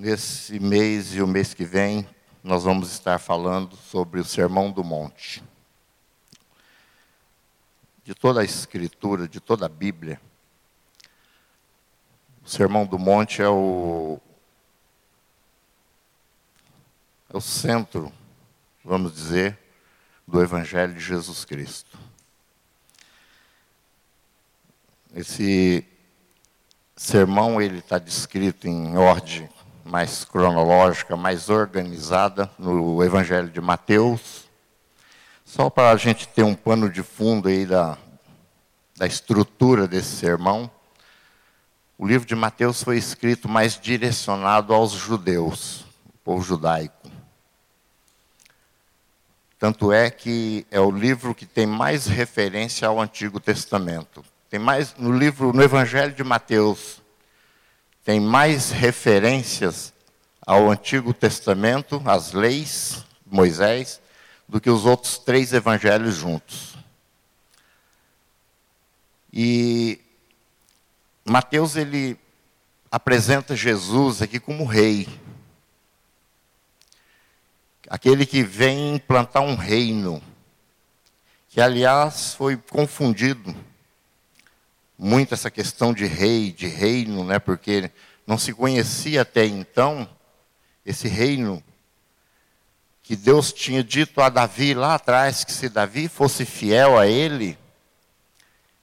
Nesse 0.00 0.58
mês 0.58 1.14
e 1.14 1.20
o 1.20 1.26
mês 1.26 1.52
que 1.52 1.62
vem, 1.62 2.08
nós 2.42 2.64
vamos 2.64 2.90
estar 2.90 3.18
falando 3.18 3.76
sobre 3.76 4.18
o 4.18 4.24
Sermão 4.24 4.72
do 4.72 4.82
Monte. 4.82 5.44
De 8.02 8.14
toda 8.14 8.40
a 8.40 8.44
Escritura, 8.44 9.28
de 9.28 9.40
toda 9.40 9.66
a 9.66 9.68
Bíblia, 9.68 10.18
o 12.42 12.48
Sermão 12.48 12.86
do 12.86 12.98
Monte 12.98 13.42
é 13.42 13.48
o, 13.50 14.18
é 17.28 17.36
o 17.36 17.40
centro, 17.42 18.10
vamos 18.82 19.12
dizer, 19.12 19.58
do 20.26 20.42
Evangelho 20.42 20.94
de 20.94 21.00
Jesus 21.00 21.44
Cristo. 21.44 21.98
Esse 25.14 25.86
sermão 26.96 27.60
ele 27.60 27.80
está 27.80 27.98
descrito 27.98 28.66
em 28.66 28.96
ordem 28.96 29.46
mais 29.84 30.24
cronológica, 30.24 31.16
mais 31.16 31.48
organizada 31.48 32.50
no 32.58 33.02
Evangelho 33.02 33.48
de 33.48 33.60
Mateus. 33.60 34.48
Só 35.44 35.68
para 35.68 35.90
a 35.90 35.96
gente 35.96 36.28
ter 36.28 36.42
um 36.42 36.54
pano 36.54 36.88
de 36.88 37.02
fundo 37.02 37.48
aí 37.48 37.66
da, 37.66 37.98
da 38.96 39.06
estrutura 39.06 39.88
desse 39.88 40.16
sermão, 40.16 40.70
o 41.98 42.06
livro 42.06 42.26
de 42.26 42.34
Mateus 42.34 42.82
foi 42.82 42.96
escrito 42.96 43.48
mais 43.48 43.78
direcionado 43.78 44.72
aos 44.72 44.92
judeus, 44.92 45.84
o 46.08 46.18
povo 46.24 46.42
judaico. 46.42 47.10
Tanto 49.58 49.92
é 49.92 50.10
que 50.10 50.66
é 50.70 50.80
o 50.80 50.90
livro 50.90 51.34
que 51.34 51.44
tem 51.44 51.66
mais 51.66 52.06
referência 52.06 52.88
ao 52.88 52.98
Antigo 52.98 53.38
Testamento. 53.38 54.24
Tem 54.48 54.58
mais 54.58 54.94
no 54.96 55.12
livro, 55.12 55.52
no 55.52 55.62
Evangelho 55.62 56.14
de 56.14 56.24
Mateus, 56.24 56.99
tem 58.10 58.18
mais 58.18 58.72
referências 58.72 59.94
ao 60.44 60.68
Antigo 60.68 61.14
Testamento, 61.14 62.02
às 62.04 62.32
leis 62.32 63.04
Moisés, 63.24 64.00
do 64.48 64.60
que 64.60 64.68
os 64.68 64.84
outros 64.84 65.16
três 65.16 65.52
evangelhos 65.52 66.16
juntos. 66.16 66.76
E 69.32 70.00
Mateus 71.24 71.76
ele 71.76 72.18
apresenta 72.90 73.54
Jesus 73.54 74.20
aqui 74.20 74.40
como 74.40 74.64
rei. 74.64 75.06
Aquele 77.88 78.26
que 78.26 78.42
vem 78.42 78.96
implantar 78.96 79.44
um 79.44 79.54
reino, 79.54 80.20
que 81.48 81.60
aliás 81.60 82.34
foi 82.34 82.56
confundido 82.56 83.54
muito 85.00 85.32
essa 85.32 85.50
questão 85.50 85.94
de 85.94 86.04
rei, 86.04 86.52
de 86.52 86.66
reino, 86.66 87.24
né? 87.24 87.38
Porque 87.38 87.90
não 88.30 88.38
se 88.38 88.52
conhecia 88.52 89.22
até 89.22 89.44
então 89.44 90.08
esse 90.86 91.08
reino 91.08 91.60
que 93.02 93.16
Deus 93.16 93.52
tinha 93.52 93.82
dito 93.82 94.20
a 94.20 94.28
Davi 94.28 94.72
lá 94.72 94.94
atrás 94.94 95.42
que 95.42 95.50
se 95.50 95.68
Davi 95.68 96.06
fosse 96.06 96.46
fiel 96.46 96.96
a 96.96 97.08
ele, 97.08 97.58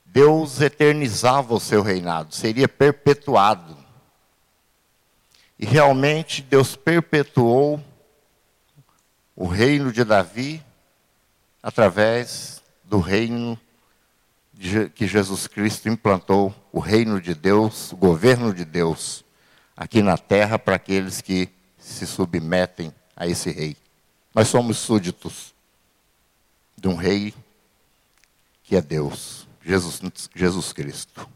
Deus 0.05 0.59
eternizava 0.59 1.53
o 1.53 1.61
seu 1.61 1.81
reinado, 1.81 2.35
seria 2.35 2.67
perpetuado. 2.67 3.77
E 5.57 5.65
realmente 5.65 6.41
Deus 6.41 6.75
perpetuou 6.75 7.81
o 9.33 9.47
reino 9.47 9.93
de 9.93 10.03
Davi 10.03 10.61
através 11.63 12.61
do 12.83 12.99
reino 12.99 13.57
que 14.93 15.07
Jesus 15.07 15.47
Cristo 15.47 15.87
implantou, 15.87 16.53
o 16.69 16.81
reino 16.81 17.21
de 17.21 17.33
Deus, 17.33 17.93
o 17.93 17.95
governo 17.95 18.53
de 18.53 18.65
Deus, 18.65 19.23
aqui 19.77 20.01
na 20.01 20.17
terra 20.17 20.57
para 20.57 20.75
aqueles 20.75 21.21
que 21.21 21.47
se 21.77 22.07
submetem 22.07 22.91
a 23.15 23.27
esse 23.27 23.51
rei. 23.51 23.77
Nós 24.33 24.47
somos 24.47 24.77
súditos 24.77 25.53
de 26.75 26.87
um 26.87 26.95
rei 26.95 27.33
que 28.63 28.75
é 28.75 28.81
Deus. 28.81 29.47
Jesus, 29.63 30.01
Jesus 30.35 30.73
Cristo. 30.73 31.29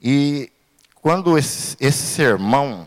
E 0.00 0.50
quando 0.94 1.36
esse, 1.36 1.76
esse 1.80 2.02
sermão, 2.02 2.86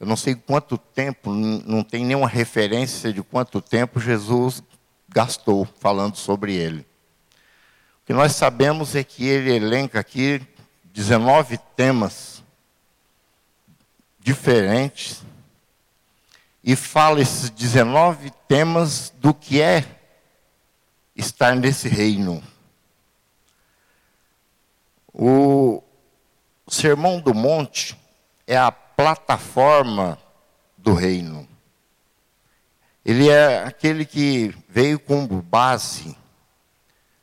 eu 0.00 0.06
não 0.06 0.16
sei 0.16 0.34
quanto 0.34 0.76
tempo, 0.78 1.30
não 1.30 1.84
tem 1.84 2.04
nenhuma 2.04 2.28
referência 2.28 3.12
de 3.12 3.22
quanto 3.22 3.60
tempo 3.60 4.00
Jesus 4.00 4.62
gastou 5.08 5.68
falando 5.78 6.16
sobre 6.16 6.54
ele. 6.54 6.80
O 8.02 8.06
que 8.06 8.12
nós 8.12 8.32
sabemos 8.32 8.94
é 8.94 9.04
que 9.04 9.26
ele 9.26 9.54
elenca 9.54 10.00
aqui 10.00 10.40
19 10.92 11.58
temas 11.76 12.31
diferentes 14.22 15.22
e 16.62 16.76
fala 16.76 17.20
esses 17.20 17.50
19 17.50 18.30
temas 18.46 19.12
do 19.18 19.34
que 19.34 19.60
é 19.60 19.84
estar 21.16 21.56
nesse 21.56 21.88
reino. 21.88 22.42
O 25.12 25.82
Sermão 26.68 27.20
do 27.20 27.34
Monte 27.34 27.96
é 28.46 28.56
a 28.56 28.70
plataforma 28.70 30.16
do 30.78 30.94
reino. 30.94 31.48
Ele 33.04 33.28
é 33.28 33.64
aquele 33.64 34.06
que 34.06 34.54
veio 34.68 35.00
como 35.00 35.42
base 35.42 36.16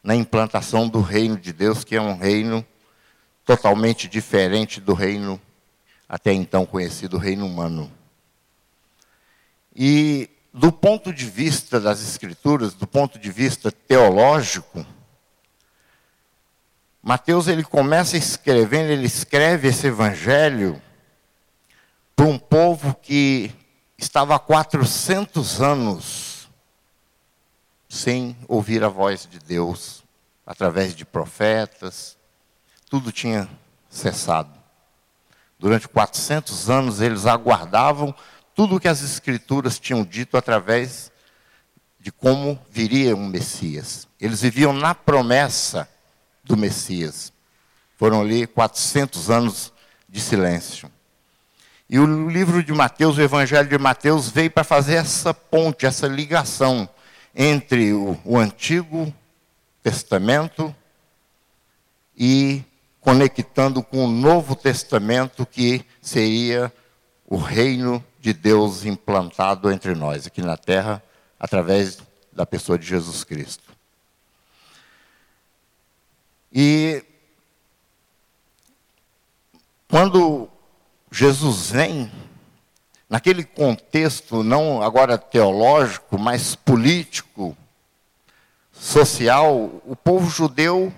na 0.04 0.16
implantação 0.16 0.90
do 0.90 1.00
reino 1.00 1.38
de 1.38 1.54
Deus, 1.54 1.86
que 1.86 1.96
é 1.96 2.02
um 2.02 2.18
reino 2.18 2.66
totalmente 3.46 4.08
diferente 4.08 4.82
do 4.82 4.94
reino 4.94 5.42
até 6.10 6.34
então 6.34 6.66
conhecido, 6.66 7.20
reino 7.20 7.46
humano. 7.46 7.92
E 9.76 10.28
do 10.52 10.72
ponto 10.72 11.14
de 11.14 11.26
vista 11.26 11.80
das 11.80 12.02
Escrituras, 12.02 12.74
do 12.74 12.88
ponto 12.88 13.20
de 13.20 13.32
vista 13.32 13.72
teológico, 13.72 14.84
Mateus 17.02 17.48
ele 17.48 17.64
começa 17.64 18.18
escrevendo, 18.18 18.90
ele 18.90 19.06
escreve 19.06 19.68
esse 19.68 19.88
evangelho 19.88 20.82
para 22.16 22.26
um 22.26 22.40
povo 22.40 22.96
que 22.96 23.52
estava 23.98 24.36
há 24.36 24.40
400 24.40 25.62
anos 25.62 26.50
sem 27.88 28.36
ouvir 28.48 28.84
a 28.84 28.90
voz 28.90 29.26
de 29.26 29.40
Deus, 29.40 30.04
através 30.46 30.94
de 30.94 31.06
profetas, 31.06 32.18
tudo 32.90 33.12
tinha 33.12 33.50
cessado. 33.90 34.59
Durante 35.60 35.88
400 35.88 36.70
anos 36.70 37.02
eles 37.02 37.26
aguardavam 37.26 38.16
tudo 38.56 38.78
o 38.78 38.80
que 38.80 38.88
as 38.88 39.04
Escrituras 39.04 39.78
tinham 39.78 40.06
dito 40.06 40.38
através 40.38 41.12
de 42.00 42.12
como 42.12 42.58
viria 42.72 43.16
um 43.16 43.28
Messias. 43.28 44.08
Eles 44.20 44.42
viviam 44.42 44.72
na 44.72 44.96
promessa 44.96 45.88
do 46.44 46.56
Messias. 46.56 47.34
Foram 47.98 48.22
ali 48.22 48.48
400 48.48 49.30
anos 49.30 49.74
de 50.08 50.22
silêncio. 50.22 50.90
E 51.90 52.00
o 52.00 52.30
livro 52.30 52.64
de 52.64 52.72
Mateus, 52.72 53.18
o 53.18 53.22
Evangelho 53.22 53.68
de 53.68 53.78
Mateus, 53.78 54.30
veio 54.30 54.50
para 54.50 54.64
fazer 54.64 54.96
essa 54.96 55.34
ponte, 55.34 55.86
essa 55.86 56.08
ligação 56.08 56.88
entre 57.36 57.94
o, 57.94 58.18
o 58.24 58.38
Antigo 58.38 59.14
Testamento 59.84 60.74
e 62.16 62.64
conectando 63.02 63.82
com 63.82 64.06
o 64.06 64.08
Novo 64.08 64.56
Testamento, 64.56 65.46
que 65.46 65.86
seria 66.02 66.72
o 67.26 67.38
reino 67.38 68.04
de 68.20 68.34
Deus 68.34 68.86
implantado 68.86 69.72
entre 69.72 69.96
nós, 69.96 70.28
aqui 70.28 70.42
na 70.42 70.58
terra, 70.58 71.02
através 71.40 72.00
da 72.34 72.46
pessoa 72.46 72.78
de 72.78 72.86
Jesus 72.86 73.24
Cristo. 73.24 73.64
E 76.52 77.04
quando 79.88 80.50
Jesus 81.12 81.72
vem, 81.72 82.12
naquele 83.10 83.44
contexto 83.44 84.44
não 84.44 84.82
agora 84.82 85.18
teológico, 85.18 86.18
mas 86.18 86.56
político, 86.56 87.56
social, 88.72 89.82
o 89.86 89.96
povo 89.96 90.30
judeu 90.30 90.94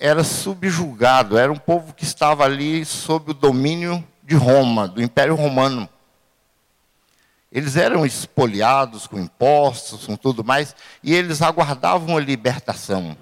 era 0.00 0.24
subjugado, 0.24 1.36
era 1.36 1.52
um 1.52 1.58
povo 1.58 1.92
que 1.92 2.04
estava 2.04 2.42
ali 2.42 2.86
sob 2.86 3.32
o 3.32 3.34
domínio 3.34 4.02
de 4.24 4.34
Roma, 4.34 4.88
do 4.88 5.02
Império 5.02 5.34
Romano. 5.34 5.86
Eles 7.52 7.76
eram 7.76 8.06
espoliados 8.06 9.06
com 9.06 9.18
impostos, 9.18 10.06
com 10.06 10.16
tudo 10.16 10.42
mais, 10.42 10.74
e 11.02 11.14
eles 11.14 11.42
aguardavam 11.42 12.16
a 12.16 12.20
libertação. 12.20 13.14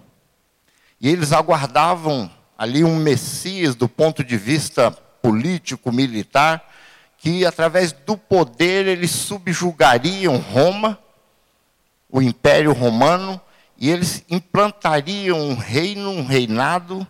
E 1.00 1.08
eles 1.08 1.32
aguardavam 1.32 2.30
ali 2.56 2.84
um 2.84 2.94
Messias 2.94 3.74
do 3.74 3.88
ponto 3.88 4.22
de 4.22 4.36
vista 4.36 4.92
político, 5.20 5.90
militar, 5.90 6.64
que 7.16 7.44
através 7.44 7.90
do 7.90 8.16
poder 8.16 8.86
eles 8.86 9.10
subjugariam 9.10 10.36
Roma, 10.36 10.96
o 12.08 12.22
Império 12.22 12.72
Romano, 12.72 13.40
e 13.78 13.90
eles 13.90 14.24
implantariam 14.28 15.38
um 15.38 15.54
reino, 15.54 16.10
um 16.10 16.26
reinado, 16.26 17.06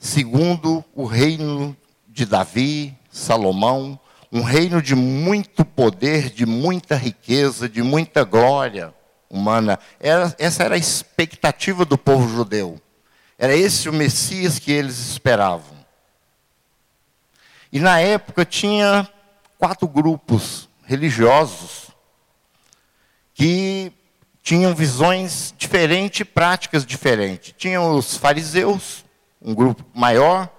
segundo 0.00 0.84
o 0.92 1.04
reino 1.04 1.76
de 2.08 2.26
Davi, 2.26 2.94
Salomão, 3.10 3.98
um 4.32 4.42
reino 4.42 4.82
de 4.82 4.96
muito 4.96 5.64
poder, 5.64 6.28
de 6.30 6.44
muita 6.44 6.96
riqueza, 6.96 7.68
de 7.68 7.82
muita 7.82 8.24
glória 8.24 8.92
humana. 9.30 9.78
Era, 10.00 10.34
essa 10.40 10.64
era 10.64 10.74
a 10.74 10.78
expectativa 10.78 11.84
do 11.84 11.96
povo 11.96 12.28
judeu. 12.28 12.80
Era 13.38 13.54
esse 13.54 13.88
o 13.88 13.92
Messias 13.92 14.58
que 14.58 14.72
eles 14.72 14.98
esperavam. 14.98 15.74
E 17.72 17.78
na 17.78 18.00
época 18.00 18.44
tinha 18.44 19.08
quatro 19.56 19.86
grupos 19.86 20.68
religiosos 20.84 21.90
que 23.34 23.92
tinham 24.44 24.74
visões 24.74 25.54
diferentes, 25.56 26.26
práticas 26.26 26.84
diferentes. 26.84 27.54
Tinham 27.56 27.96
os 27.96 28.18
fariseus, 28.18 29.02
um 29.40 29.54
grupo 29.54 29.82
maior, 29.94 30.50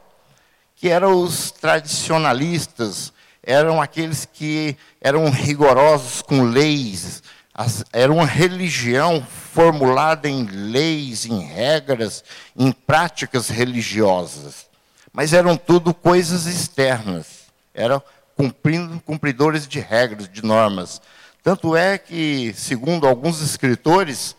que 0.75 0.89
eram 0.89 1.21
os 1.21 1.51
tradicionalistas, 1.51 3.13
eram 3.43 3.79
aqueles 3.79 4.25
que 4.25 4.75
eram 4.99 5.29
rigorosos 5.29 6.23
com 6.23 6.41
leis, 6.41 7.21
as, 7.53 7.85
era 7.93 8.11
uma 8.11 8.25
religião 8.25 9.25
formulada 9.53 10.27
em 10.27 10.45
leis, 10.45 11.27
em 11.27 11.41
regras, 11.41 12.23
em 12.57 12.71
práticas 12.71 13.49
religiosas. 13.49 14.65
Mas 15.13 15.31
eram 15.31 15.55
tudo 15.55 15.93
coisas 15.93 16.47
externas, 16.47 17.45
eram 17.71 18.01
cumprindo, 18.35 18.99
cumpridores 19.01 19.67
de 19.67 19.79
regras, 19.79 20.27
de 20.27 20.43
normas. 20.43 20.99
Tanto 21.45 21.75
é 21.75 21.99
que, 21.99 22.55
segundo 22.57 23.05
alguns 23.05 23.39
escritores, 23.39 24.35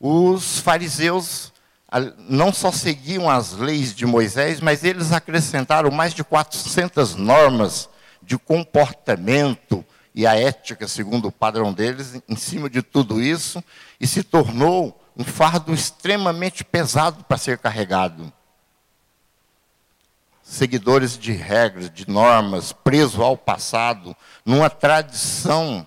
os 0.00 0.60
fariseus 0.60 1.52
não 2.26 2.54
só 2.54 2.72
seguiam 2.72 3.28
as 3.28 3.52
leis 3.52 3.94
de 3.94 4.06
Moisés, 4.06 4.58
mas 4.58 4.82
eles 4.82 5.12
acrescentaram 5.12 5.90
mais 5.90 6.14
de 6.14 6.24
400 6.24 7.16
normas 7.16 7.86
de 8.22 8.38
comportamento 8.38 9.84
e 10.14 10.26
a 10.26 10.36
ética, 10.36 10.88
segundo 10.88 11.28
o 11.28 11.32
padrão 11.32 11.70
deles, 11.70 12.18
em 12.26 12.36
cima 12.36 12.70
de 12.70 12.80
tudo 12.80 13.20
isso, 13.20 13.62
e 14.00 14.06
se 14.06 14.22
tornou 14.22 14.98
um 15.14 15.24
fardo 15.24 15.74
extremamente 15.74 16.64
pesado 16.64 17.24
para 17.24 17.36
ser 17.36 17.58
carregado. 17.58 18.32
Seguidores 20.42 21.18
de 21.18 21.32
regras, 21.32 21.90
de 21.90 22.08
normas, 22.08 22.72
presos 22.72 23.20
ao 23.20 23.36
passado, 23.36 24.16
numa 24.46 24.70
tradição. 24.70 25.86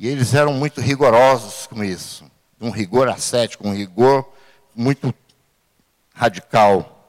E 0.00 0.08
eles 0.08 0.32
eram 0.32 0.54
muito 0.54 0.80
rigorosos 0.80 1.66
com 1.66 1.84
isso. 1.84 2.24
Um 2.58 2.70
rigor 2.70 3.06
ascético, 3.06 3.68
um 3.68 3.74
rigor 3.74 4.26
muito 4.74 5.14
radical. 6.14 7.06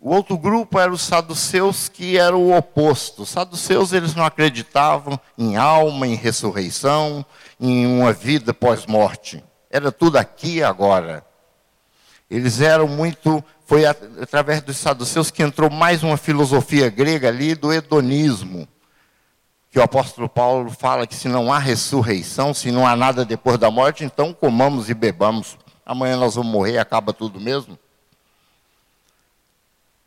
O 0.00 0.14
outro 0.14 0.38
grupo 0.38 0.78
era 0.78 0.92
os 0.92 1.02
saduceus, 1.02 1.88
que 1.88 2.16
era 2.16 2.36
o 2.36 2.56
oposto. 2.56 3.22
Os 3.22 3.30
saduceus 3.30 3.92
eles 3.92 4.14
não 4.14 4.24
acreditavam 4.24 5.18
em 5.36 5.56
alma, 5.56 6.06
em 6.06 6.14
ressurreição, 6.14 7.26
em 7.58 7.84
uma 7.88 8.12
vida 8.12 8.54
pós-morte. 8.54 9.42
Era 9.68 9.90
tudo 9.90 10.16
aqui 10.16 10.58
e 10.58 10.62
agora. 10.62 11.26
Eles 12.30 12.60
eram 12.60 12.86
muito. 12.86 13.42
Foi 13.66 13.84
através 13.84 14.62
dos 14.62 14.76
saduceus 14.76 15.28
que 15.28 15.42
entrou 15.42 15.68
mais 15.68 16.04
uma 16.04 16.16
filosofia 16.16 16.88
grega 16.88 17.26
ali 17.26 17.56
do 17.56 17.72
hedonismo. 17.72 18.68
Que 19.70 19.78
o 19.78 19.82
apóstolo 19.82 20.28
Paulo 20.28 20.70
fala 20.70 21.06
que 21.06 21.14
se 21.14 21.28
não 21.28 21.52
há 21.52 21.58
ressurreição, 21.58 22.54
se 22.54 22.70
não 22.70 22.86
há 22.86 22.96
nada 22.96 23.24
depois 23.24 23.58
da 23.58 23.70
morte, 23.70 24.04
então 24.04 24.32
comamos 24.32 24.88
e 24.88 24.94
bebamos. 24.94 25.58
Amanhã 25.84 26.16
nós 26.16 26.34
vamos 26.34 26.52
morrer, 26.52 26.78
acaba 26.78 27.12
tudo 27.12 27.40
mesmo. 27.40 27.78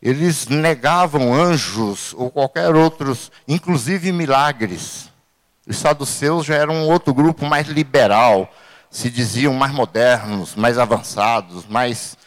Eles 0.01 0.47
negavam 0.47 1.31
anjos 1.31 2.13
ou 2.17 2.31
qualquer 2.31 2.75
outros, 2.75 3.31
inclusive 3.47 4.11
milagres. 4.11 5.11
Os 5.67 5.77
saduceus 5.77 6.45
já 6.45 6.55
eram 6.55 6.73
um 6.73 6.87
outro 6.89 7.13
grupo 7.13 7.45
mais 7.45 7.67
liberal, 7.67 8.51
se 8.89 9.11
diziam 9.11 9.53
mais 9.53 9.71
modernos, 9.71 10.55
mais 10.55 10.79
avançados, 10.79 11.67
mais, 11.67 12.17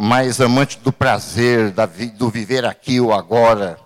mais 0.00 0.40
amantes 0.40 0.76
do 0.76 0.92
prazer, 0.92 1.72
do 2.16 2.28
viver 2.28 2.64
aqui 2.64 3.00
ou 3.00 3.12
agora. 3.12 3.78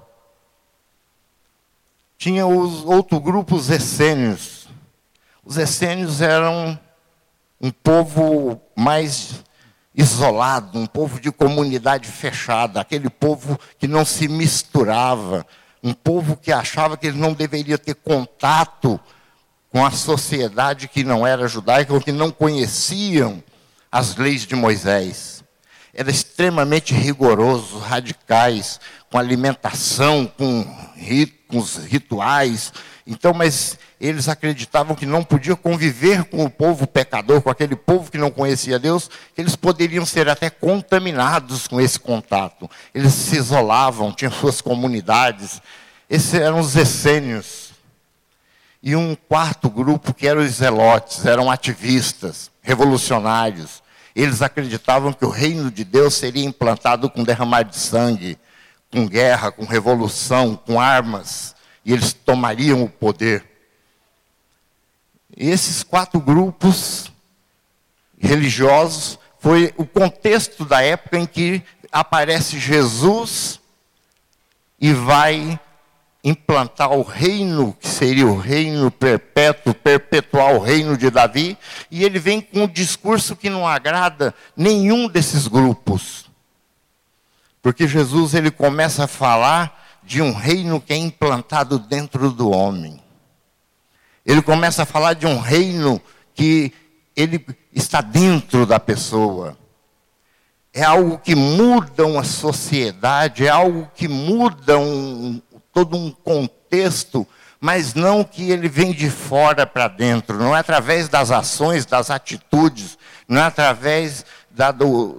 Tinha 2.18 2.46
os 2.46 2.84
outro 2.84 3.20
grupo, 3.20 3.56
os 3.56 3.70
essênios. 3.70 4.68
Os 5.44 5.56
essênios 5.56 6.20
eram 6.20 6.78
um 7.60 7.70
povo 7.70 8.60
mais 8.74 9.44
isolado, 9.94 10.78
um 10.78 10.86
povo 10.86 11.20
de 11.20 11.32
comunidade 11.32 12.08
fechada, 12.08 12.80
aquele 12.80 13.08
povo 13.08 13.58
que 13.78 13.86
não 13.86 14.04
se 14.04 14.28
misturava, 14.28 15.46
um 15.82 15.94
povo 15.94 16.36
que 16.36 16.52
achava 16.52 16.96
que 16.96 17.06
ele 17.06 17.18
não 17.18 17.32
deveria 17.32 17.78
ter 17.78 17.94
contato 17.94 19.00
com 19.70 19.84
a 19.84 19.90
sociedade 19.90 20.88
que 20.88 21.04
não 21.04 21.26
era 21.26 21.48
judaica 21.48 21.92
ou 21.92 22.00
que 22.00 22.12
não 22.12 22.30
conheciam 22.30 23.42
as 23.90 24.16
leis 24.16 24.46
de 24.46 24.54
Moisés. 24.54 25.44
Era 25.94 26.10
extremamente 26.10 26.92
rigoroso, 26.92 27.78
radicais, 27.78 28.78
com 29.10 29.18
alimentação, 29.18 30.26
com, 30.26 30.62
rit, 30.94 31.35
com 31.48 31.58
os 31.58 31.76
rituais. 31.76 32.72
Então, 33.06 33.32
mas 33.32 33.78
eles 34.00 34.28
acreditavam 34.28 34.96
que 34.96 35.06
não 35.06 35.22
podia 35.22 35.56
conviver 35.56 36.24
com 36.24 36.44
o 36.44 36.50
povo 36.50 36.86
pecador, 36.86 37.40
com 37.40 37.50
aquele 37.50 37.76
povo 37.76 38.10
que 38.10 38.18
não 38.18 38.30
conhecia 38.30 38.78
Deus, 38.78 39.08
que 39.34 39.40
eles 39.40 39.56
poderiam 39.56 40.04
ser 40.04 40.28
até 40.28 40.50
contaminados 40.50 41.66
com 41.66 41.80
esse 41.80 41.98
contato. 41.98 42.68
Eles 42.94 43.14
se 43.14 43.36
isolavam, 43.36 44.12
tinham 44.12 44.32
suas 44.32 44.60
comunidades. 44.60 45.60
Esses 46.10 46.34
eram 46.34 46.60
os 46.60 46.76
essênios. 46.76 47.70
E 48.82 48.94
um 48.94 49.16
quarto 49.28 49.68
grupo 49.68 50.14
que 50.14 50.28
eram 50.28 50.42
os 50.42 50.52
zelotes, 50.52 51.24
eram 51.24 51.50
ativistas, 51.50 52.50
revolucionários. 52.62 53.82
Eles 54.14 54.42
acreditavam 54.42 55.12
que 55.12 55.24
o 55.24 55.30
reino 55.30 55.70
de 55.70 55.84
Deus 55.84 56.14
seria 56.14 56.44
implantado 56.44 57.10
com 57.10 57.24
derramar 57.24 57.62
de 57.62 57.76
sangue, 57.76 58.38
com 58.96 59.06
guerra, 59.06 59.52
com 59.52 59.66
revolução, 59.66 60.56
com 60.56 60.80
armas, 60.80 61.54
e 61.84 61.92
eles 61.92 62.14
tomariam 62.14 62.82
o 62.82 62.88
poder. 62.88 63.44
E 65.36 65.50
esses 65.50 65.82
quatro 65.82 66.18
grupos 66.18 67.12
religiosos 68.18 69.18
foi 69.38 69.74
o 69.76 69.84
contexto 69.84 70.64
da 70.64 70.80
época 70.80 71.18
em 71.18 71.26
que 71.26 71.62
aparece 71.92 72.58
Jesus 72.58 73.60
e 74.80 74.94
vai 74.94 75.60
implantar 76.24 76.90
o 76.90 77.02
reino, 77.02 77.76
que 77.78 77.86
seria 77.86 78.26
o 78.26 78.38
reino 78.38 78.90
perpétuo, 78.90 79.74
perpetuar 79.74 80.54
o 80.54 80.58
reino 80.58 80.96
de 80.96 81.10
Davi, 81.10 81.58
e 81.90 82.02
ele 82.02 82.18
vem 82.18 82.40
com 82.40 82.62
um 82.62 82.66
discurso 82.66 83.36
que 83.36 83.50
não 83.50 83.68
agrada 83.68 84.34
nenhum 84.56 85.06
desses 85.06 85.46
grupos. 85.46 86.25
Porque 87.66 87.88
Jesus 87.88 88.32
ele 88.32 88.52
começa 88.52 89.02
a 89.02 89.08
falar 89.08 89.98
de 90.04 90.22
um 90.22 90.32
reino 90.32 90.80
que 90.80 90.92
é 90.92 90.96
implantado 90.96 91.80
dentro 91.80 92.30
do 92.30 92.48
homem. 92.48 93.02
Ele 94.24 94.40
começa 94.40 94.84
a 94.84 94.86
falar 94.86 95.14
de 95.14 95.26
um 95.26 95.40
reino 95.40 96.00
que 96.32 96.72
ele 97.16 97.44
está 97.72 98.00
dentro 98.00 98.66
da 98.66 98.78
pessoa. 98.78 99.58
É 100.72 100.84
algo 100.84 101.18
que 101.18 101.34
muda 101.34 102.06
uma 102.06 102.22
sociedade, 102.22 103.44
é 103.44 103.50
algo 103.50 103.90
que 103.96 104.06
muda 104.06 104.78
um, 104.78 105.42
todo 105.74 105.96
um 105.96 106.12
contexto, 106.12 107.26
mas 107.60 107.94
não 107.94 108.22
que 108.22 108.48
ele 108.48 108.68
vem 108.68 108.92
de 108.92 109.10
fora 109.10 109.66
para 109.66 109.88
dentro, 109.88 110.38
não 110.38 110.54
é 110.54 110.60
através 110.60 111.08
das 111.08 111.32
ações, 111.32 111.84
das 111.84 112.12
atitudes, 112.12 112.96
não 113.26 113.40
é 113.40 113.44
através 113.44 114.24
da, 114.56 114.72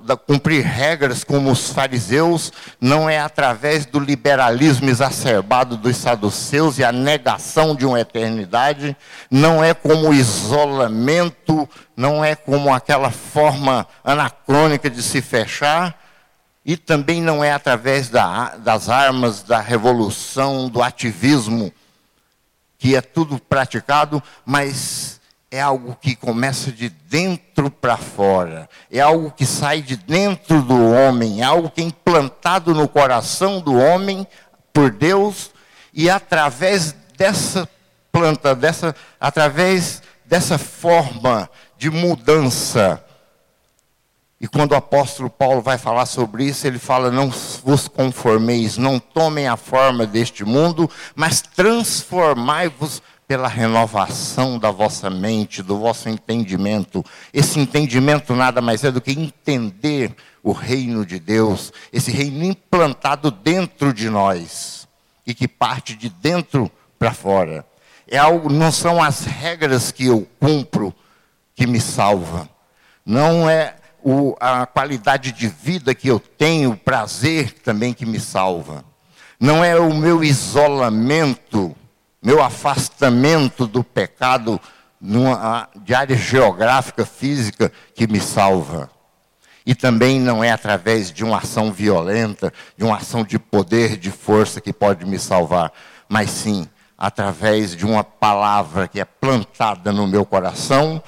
da 0.03 0.17
cumprir 0.17 0.65
regras 0.65 1.23
como 1.23 1.51
os 1.51 1.69
fariseus, 1.69 2.51
não 2.81 3.07
é 3.07 3.19
através 3.19 3.85
do 3.85 3.99
liberalismo 3.99 4.89
exacerbado 4.89 5.77
dos 5.77 5.95
saduceus 5.95 6.79
e 6.79 6.83
a 6.83 6.91
negação 6.91 7.75
de 7.75 7.85
uma 7.85 7.99
eternidade, 7.99 8.97
não 9.29 9.63
é 9.63 9.75
como 9.75 10.11
isolamento, 10.11 11.69
não 11.95 12.25
é 12.25 12.33
como 12.35 12.73
aquela 12.73 13.11
forma 13.11 13.85
anacrônica 14.03 14.89
de 14.89 15.03
se 15.03 15.21
fechar, 15.21 15.95
e 16.65 16.75
também 16.75 17.21
não 17.21 17.43
é 17.43 17.51
através 17.51 18.09
da, 18.09 18.55
das 18.57 18.89
armas 18.89 19.43
da 19.43 19.59
revolução, 19.59 20.67
do 20.67 20.81
ativismo, 20.81 21.71
que 22.79 22.95
é 22.95 23.01
tudo 23.01 23.37
praticado, 23.37 24.21
mas 24.43 25.16
é 25.49 25.61
algo 25.61 25.95
que 25.95 26.15
começa 26.15 26.71
de 26.71 26.89
dentro 26.89 27.71
para 27.71 27.95
fora, 27.95 28.69
é 28.91 28.99
algo 28.99 29.31
que 29.31 29.45
sai 29.45 29.81
de 29.81 29.95
dentro 29.95 30.61
do 30.61 30.91
homem, 30.91 31.41
é 31.41 31.45
algo 31.45 31.69
que 31.69 31.81
é 31.81 31.85
implantado 31.85 32.73
no 32.73 32.87
coração 32.87 33.61
do 33.61 33.73
homem 33.75 34.27
por 34.73 34.91
Deus. 34.91 35.51
E 35.93 36.09
através 36.09 36.93
dessa 37.17 37.67
planta, 38.11 38.53
dessa, 38.53 38.95
através 39.19 40.01
dessa 40.25 40.57
forma 40.57 41.49
de 41.77 41.89
mudança, 41.89 43.03
E 44.39 44.47
quando 44.47 44.73
o 44.73 44.75
apóstolo 44.75 45.31
Paulo 45.31 45.63
vai 45.63 45.79
falar 45.79 46.05
sobre 46.05 46.43
isso, 46.43 46.67
ele 46.67 46.77
fala: 46.77 47.09
Não 47.09 47.31
vos 47.63 47.87
conformeis, 47.87 48.77
não 48.77 48.99
tomem 48.99 49.47
a 49.47 49.57
forma 49.57 50.05
deste 50.05 50.45
mundo, 50.45 50.87
mas 51.15 51.41
transformai-vos 51.41 53.01
pela 53.27 53.47
renovação 53.47 54.57
da 54.57 54.71
vossa 54.71 55.09
mente, 55.09 55.61
do 55.61 55.77
vosso 55.77 56.07
entendimento. 56.07 57.03
Esse 57.33 57.59
entendimento 57.59 58.33
nada 58.33 58.61
mais 58.61 58.83
é 58.83 58.91
do 58.91 59.01
que 59.01 59.11
entender 59.11 60.15
o 60.41 60.53
reino 60.53 61.05
de 61.05 61.19
Deus, 61.19 61.73
esse 61.91 62.09
reino 62.09 62.45
implantado 62.45 63.29
dentro 63.29 63.93
de 63.93 64.09
nós 64.09 64.87
e 65.25 65.33
que 65.33 65.47
parte 65.47 65.93
de 65.93 66.07
dentro 66.07 66.71
para 66.97 67.11
fora. 67.13 67.65
É 68.07 68.17
algo, 68.17 68.49
não 68.49 68.71
são 68.71 69.03
as 69.03 69.25
regras 69.25 69.91
que 69.91 70.05
eu 70.05 70.25
cumpro 70.39 70.95
que 71.53 71.67
me 71.67 71.81
salva. 71.81 72.49
Não 73.05 73.49
é 73.49 73.75
o, 74.01 74.37
a 74.39 74.65
qualidade 74.65 75.33
de 75.33 75.49
vida 75.49 75.93
que 75.93 76.07
eu 76.07 76.17
tenho, 76.17 76.71
o 76.71 76.77
prazer 76.77 77.51
também 77.51 77.93
que 77.93 78.05
me 78.05 78.21
salva. 78.21 78.85
Não 79.37 79.61
é 79.61 79.77
o 79.77 79.93
meu 79.93 80.23
isolamento 80.23 81.75
meu 82.21 82.41
afastamento 82.41 83.67
do 83.67 83.83
pecado 83.83 84.59
numa, 84.99 85.69
de 85.75 85.93
área 85.93 86.15
geográfica, 86.15 87.05
física, 87.05 87.71
que 87.93 88.07
me 88.07 88.19
salva. 88.19 88.89
E 89.65 89.75
também 89.75 90.19
não 90.19 90.43
é 90.43 90.51
através 90.51 91.11
de 91.11 91.23
uma 91.23 91.37
ação 91.37 91.71
violenta, 91.71 92.53
de 92.77 92.83
uma 92.83 92.97
ação 92.97 93.23
de 93.23 93.37
poder, 93.37 93.97
de 93.97 94.09
força 94.09 94.61
que 94.61 94.71
pode 94.71 95.05
me 95.05 95.19
salvar, 95.19 95.71
mas 96.07 96.29
sim 96.29 96.67
através 96.97 97.75
de 97.75 97.85
uma 97.85 98.03
palavra 98.03 98.87
que 98.87 98.99
é 98.99 99.05
plantada 99.05 99.91
no 99.91 100.07
meu 100.07 100.25
coração, 100.25 101.01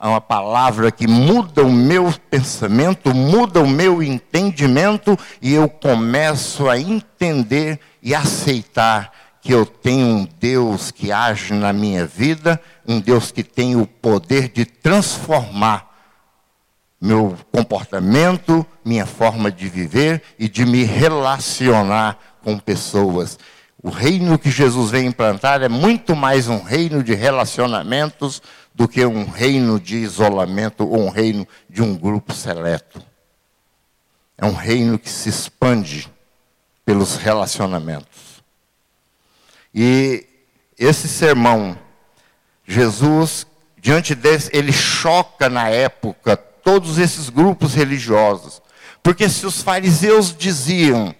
uma 0.00 0.20
palavra 0.20 0.90
que 0.90 1.06
muda 1.06 1.62
o 1.62 1.72
meu 1.72 2.12
pensamento, 2.30 3.14
muda 3.14 3.60
o 3.60 3.66
meu 3.66 4.02
entendimento 4.02 5.18
e 5.40 5.54
eu 5.54 5.68
começo 5.68 6.68
a 6.68 6.78
entender 6.78 7.78
e 8.02 8.14
aceitar 8.14 9.12
que 9.42 9.52
eu 9.52 9.66
tenho 9.66 10.06
um 10.06 10.28
Deus 10.38 10.92
que 10.92 11.10
age 11.10 11.52
na 11.52 11.72
minha 11.72 12.06
vida, 12.06 12.62
um 12.86 13.00
Deus 13.00 13.32
que 13.32 13.42
tem 13.42 13.74
o 13.74 13.84
poder 13.84 14.48
de 14.48 14.64
transformar 14.64 15.90
meu 17.00 17.36
comportamento, 17.50 18.64
minha 18.84 19.04
forma 19.04 19.50
de 19.50 19.68
viver 19.68 20.22
e 20.38 20.48
de 20.48 20.64
me 20.64 20.84
relacionar 20.84 22.16
com 22.44 22.56
pessoas. 22.56 23.36
O 23.82 23.90
reino 23.90 24.38
que 24.38 24.48
Jesus 24.48 24.92
vem 24.92 25.06
implantar 25.08 25.60
é 25.60 25.68
muito 25.68 26.14
mais 26.14 26.46
um 26.46 26.62
reino 26.62 27.02
de 27.02 27.12
relacionamentos 27.12 28.40
do 28.72 28.86
que 28.86 29.04
um 29.04 29.28
reino 29.28 29.80
de 29.80 29.96
isolamento 29.96 30.88
ou 30.88 31.00
um 31.00 31.10
reino 31.10 31.46
de 31.68 31.82
um 31.82 31.96
grupo 31.96 32.32
seleto. 32.32 33.02
É 34.38 34.46
um 34.46 34.54
reino 34.54 34.96
que 35.00 35.10
se 35.10 35.28
expande 35.28 36.08
pelos 36.84 37.16
relacionamentos. 37.16 38.31
E 39.74 40.26
esse 40.78 41.08
sermão, 41.08 41.78
Jesus, 42.66 43.46
diante 43.80 44.14
desse, 44.14 44.50
ele 44.52 44.72
choca 44.72 45.48
na 45.48 45.68
época 45.68 46.36
todos 46.36 46.98
esses 46.98 47.28
grupos 47.28 47.74
religiosos. 47.74 48.60
Porque 49.02 49.28
se 49.28 49.46
os 49.46 49.62
fariseus 49.62 50.34
diziam, 50.36 51.14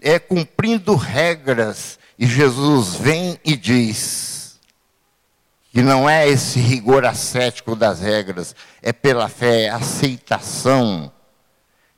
é 0.00 0.18
cumprindo 0.18 0.94
regras, 0.94 1.98
e 2.18 2.26
Jesus 2.26 2.94
vem 2.94 3.38
e 3.44 3.56
diz 3.56 4.58
que 5.70 5.82
não 5.82 6.08
é 6.08 6.28
esse 6.28 6.58
rigor 6.58 7.04
ascético 7.04 7.76
das 7.76 8.00
regras, 8.00 8.56
é 8.82 8.92
pela 8.92 9.28
fé, 9.28 9.68
aceitação 9.68 11.12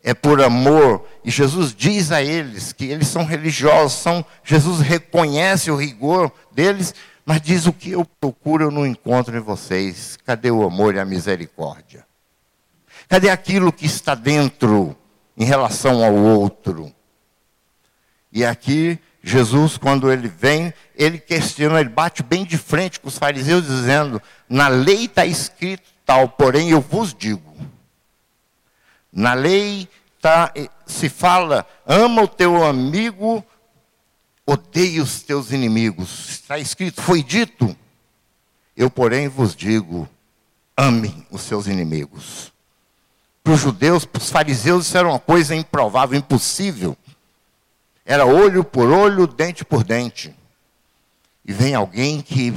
é 0.02 0.14
por 0.14 0.42
amor. 0.42 1.06
E 1.24 1.30
Jesus 1.30 1.74
diz 1.74 2.10
a 2.12 2.22
eles 2.22 2.72
que 2.72 2.86
eles 2.86 3.08
são 3.08 3.24
religiosos, 3.24 3.98
são, 3.98 4.24
Jesus 4.42 4.80
reconhece 4.80 5.70
o 5.70 5.76
rigor 5.76 6.32
deles, 6.52 6.94
mas 7.24 7.40
diz 7.40 7.66
o 7.66 7.72
que 7.72 7.90
eu 7.90 8.04
procuro 8.04 8.64
eu 8.64 8.70
não 8.70 8.86
encontro 8.86 9.36
em 9.36 9.40
vocês. 9.40 10.18
Cadê 10.24 10.50
o 10.50 10.64
amor 10.64 10.94
e 10.94 11.00
a 11.00 11.04
misericórdia? 11.04 12.06
Cadê 13.08 13.28
aquilo 13.28 13.72
que 13.72 13.86
está 13.86 14.14
dentro 14.14 14.96
em 15.36 15.44
relação 15.44 16.04
ao 16.04 16.14
outro? 16.14 16.92
E 18.32 18.44
aqui 18.44 18.98
Jesus, 19.22 19.76
quando 19.76 20.10
ele 20.10 20.28
vem, 20.28 20.72
ele 20.96 21.18
questiona, 21.18 21.80
ele 21.80 21.90
bate 21.90 22.22
bem 22.22 22.44
de 22.44 22.56
frente 22.56 22.98
com 22.98 23.08
os 23.08 23.18
fariseus, 23.18 23.66
dizendo: 23.66 24.20
na 24.48 24.68
lei 24.68 25.04
está 25.04 25.26
escrito 25.26 25.90
tal, 26.06 26.28
porém 26.28 26.70
eu 26.70 26.80
vos 26.80 27.14
digo. 27.14 27.54
Na 29.12 29.34
lei 29.34 29.88
tá, 30.20 30.52
se 30.86 31.08
fala, 31.08 31.66
ama 31.86 32.22
o 32.22 32.28
teu 32.28 32.64
amigo, 32.64 33.44
odeia 34.46 35.02
os 35.02 35.22
teus 35.22 35.50
inimigos. 35.50 36.28
Está 36.30 36.58
escrito, 36.58 37.02
foi 37.02 37.22
dito. 37.22 37.76
Eu, 38.76 38.90
porém, 38.90 39.28
vos 39.28 39.54
digo, 39.54 40.08
amem 40.76 41.26
os 41.30 41.42
seus 41.42 41.66
inimigos. 41.66 42.52
Para 43.42 43.54
os 43.54 43.60
judeus, 43.60 44.04
para 44.04 44.20
os 44.20 44.30
fariseus, 44.30 44.86
isso 44.86 44.96
era 44.96 45.08
uma 45.08 45.18
coisa 45.18 45.54
improvável, 45.54 46.18
impossível. 46.18 46.96
Era 48.04 48.24
olho 48.24 48.62
por 48.62 48.90
olho, 48.90 49.26
dente 49.26 49.64
por 49.64 49.82
dente. 49.82 50.34
E 51.44 51.52
vem 51.52 51.74
alguém 51.74 52.20
que 52.20 52.54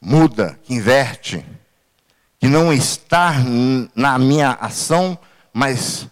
muda, 0.00 0.58
que 0.62 0.74
inverte 0.74 1.44
que 2.46 2.50
não 2.50 2.72
está 2.72 3.34
na 3.92 4.16
minha 4.20 4.52
ação, 4.60 5.18
mas 5.52 6.06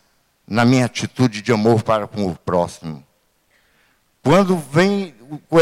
na 0.44 0.64
minha 0.64 0.86
atitude 0.86 1.40
de 1.40 1.52
amor 1.52 1.84
para 1.84 2.08
com 2.08 2.26
o 2.26 2.34
próximo. 2.34 3.04
Quando 4.20 4.56
vem 4.56 5.14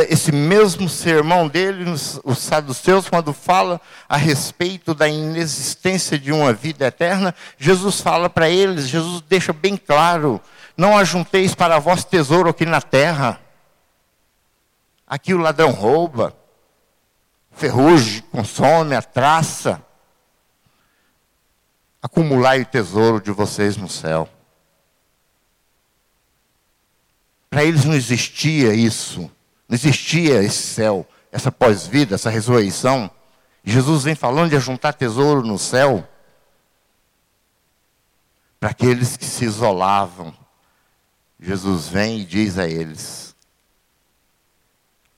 esse 0.08 0.32
mesmo 0.32 0.88
sermão 0.88 1.46
dele, 1.46 1.84
os 1.90 2.38
saduceus, 2.38 3.06
quando 3.06 3.34
fala 3.34 3.78
a 4.08 4.16
respeito 4.16 4.94
da 4.94 5.06
inexistência 5.06 6.18
de 6.18 6.32
uma 6.32 6.54
vida 6.54 6.86
eterna, 6.86 7.34
Jesus 7.58 8.00
fala 8.00 8.30
para 8.30 8.48
eles, 8.48 8.88
Jesus 8.88 9.22
deixa 9.28 9.52
bem 9.52 9.76
claro: 9.76 10.40
não 10.74 10.96
ajunteis 10.96 11.54
para 11.54 11.78
vós 11.78 12.02
tesouro 12.02 12.48
aqui 12.48 12.64
na 12.64 12.80
terra. 12.80 13.38
Aqui 15.06 15.34
o 15.34 15.38
ladrão 15.38 15.70
rouba, 15.70 16.34
ferrugem 17.50 18.22
consome, 18.32 18.96
a 18.96 19.02
traça 19.02 19.84
acumular 22.02 22.60
o 22.60 22.64
tesouro 22.64 23.20
de 23.20 23.30
vocês 23.30 23.76
no 23.76 23.88
céu. 23.88 24.28
Para 27.48 27.64
eles 27.64 27.84
não 27.84 27.94
existia 27.94 28.74
isso, 28.74 29.30
não 29.68 29.76
existia 29.76 30.42
esse 30.42 30.62
céu, 30.62 31.06
essa 31.30 31.52
pós-vida, 31.52 32.16
essa 32.16 32.28
ressurreição. 32.28 33.10
Jesus 33.62 34.02
vem 34.02 34.14
falando 34.14 34.50
de 34.50 34.58
juntar 34.58 34.94
tesouro 34.94 35.46
no 35.46 35.58
céu 35.58 36.06
para 38.58 38.70
aqueles 38.70 39.16
que 39.16 39.24
se 39.24 39.44
isolavam. 39.44 40.34
Jesus 41.38 41.88
vem 41.88 42.20
e 42.20 42.24
diz 42.24 42.58
a 42.58 42.66
eles 42.66 43.36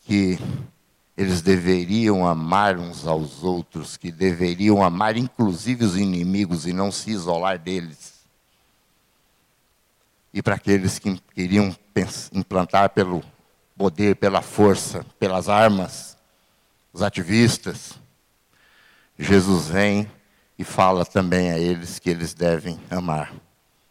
que 0.00 0.38
eles 1.16 1.40
deveriam 1.40 2.26
amar 2.26 2.76
uns 2.76 3.06
aos 3.06 3.44
outros, 3.44 3.96
que 3.96 4.10
deveriam 4.10 4.82
amar 4.82 5.16
inclusive 5.16 5.84
os 5.84 5.96
inimigos 5.96 6.66
e 6.66 6.72
não 6.72 6.90
se 6.90 7.10
isolar 7.10 7.58
deles. 7.58 8.14
E 10.32 10.42
para 10.42 10.56
aqueles 10.56 10.98
que 10.98 11.16
queriam 11.32 11.74
implantar 12.32 12.90
pelo 12.90 13.22
poder, 13.76 14.16
pela 14.16 14.42
força, 14.42 15.06
pelas 15.18 15.48
armas, 15.48 16.16
os 16.92 17.02
ativistas, 17.02 17.92
Jesus 19.16 19.68
vem 19.68 20.10
e 20.58 20.64
fala 20.64 21.04
também 21.04 21.52
a 21.52 21.58
eles 21.58 22.00
que 22.00 22.10
eles 22.10 22.34
devem 22.34 22.78
amar, 22.90 23.32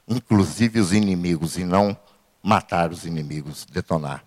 inclusive 0.06 0.80
os 0.80 0.92
inimigos, 0.92 1.58
e 1.58 1.64
não 1.64 1.98
matar 2.42 2.92
os 2.92 3.06
inimigos, 3.06 3.66
detonar. 3.66 4.26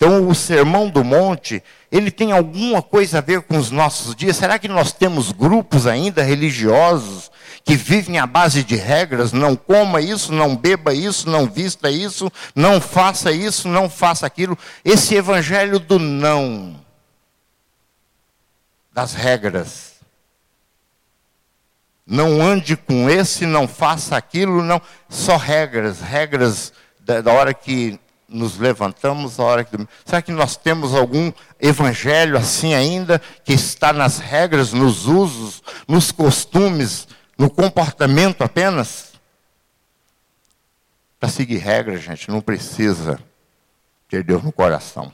Então, 0.00 0.28
o 0.28 0.34
Sermão 0.34 0.88
do 0.88 1.02
Monte, 1.02 1.60
ele 1.90 2.08
tem 2.08 2.30
alguma 2.30 2.80
coisa 2.80 3.18
a 3.18 3.20
ver 3.20 3.42
com 3.42 3.58
os 3.58 3.72
nossos 3.72 4.14
dias? 4.14 4.36
Será 4.36 4.56
que 4.56 4.68
nós 4.68 4.92
temos 4.92 5.32
grupos 5.32 5.88
ainda 5.88 6.22
religiosos 6.22 7.32
que 7.64 7.74
vivem 7.74 8.16
à 8.16 8.24
base 8.24 8.62
de 8.62 8.76
regras? 8.76 9.32
Não 9.32 9.56
coma 9.56 10.00
isso, 10.00 10.32
não 10.32 10.54
beba 10.54 10.94
isso, 10.94 11.28
não 11.28 11.46
vista 11.46 11.90
isso, 11.90 12.30
não 12.54 12.80
faça 12.80 13.32
isso, 13.32 13.66
não 13.66 13.90
faça 13.90 14.24
aquilo. 14.24 14.56
Esse 14.84 15.16
evangelho 15.16 15.80
do 15.80 15.98
não, 15.98 16.78
das 18.92 19.14
regras. 19.14 19.94
Não 22.06 22.40
ande 22.40 22.76
com 22.76 23.10
esse, 23.10 23.46
não 23.46 23.66
faça 23.66 24.16
aquilo, 24.16 24.62
não. 24.62 24.80
Só 25.08 25.36
regras, 25.36 26.00
regras 26.00 26.72
da, 27.00 27.20
da 27.20 27.32
hora 27.32 27.52
que 27.52 27.98
nos 28.28 28.58
levantamos 28.58 29.40
a 29.40 29.44
hora 29.44 29.64
que 29.64 29.76
Será 30.04 30.20
que 30.20 30.32
nós 30.32 30.56
temos 30.56 30.94
algum 30.94 31.32
evangelho 31.58 32.36
assim 32.36 32.74
ainda, 32.74 33.20
que 33.44 33.52
está 33.52 33.92
nas 33.92 34.18
regras, 34.18 34.72
nos 34.72 35.06
usos, 35.06 35.62
nos 35.86 36.12
costumes 36.12 37.08
no 37.38 37.48
comportamento 37.48 38.42
apenas. 38.42 39.12
Para 41.20 41.28
seguir 41.28 41.58
regras, 41.58 42.02
gente, 42.02 42.28
não 42.28 42.40
precisa 42.40 43.20
ter 44.08 44.24
Deus 44.24 44.42
no 44.42 44.52
coração. 44.52 45.12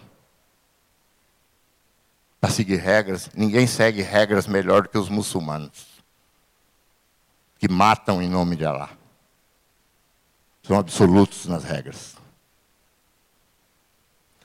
Para 2.41 2.51
seguir 2.51 2.77
regras, 2.77 3.31
ninguém 3.35 3.67
segue 3.67 4.03
regras 4.03 4.47
melhor 4.47 4.83
do 4.83 4.89
que 4.89 4.99
os 4.99 5.09
muçulmanos, 5.09 6.03
que 7.59 7.69
matam 7.69 8.21
em 8.23 8.29
nome 8.29 8.57
de 8.57 8.65
Allah. 8.65 8.91
São 10.63 10.79
absolutos 10.79 11.47
nas 11.47 11.65
regras. 11.65 12.14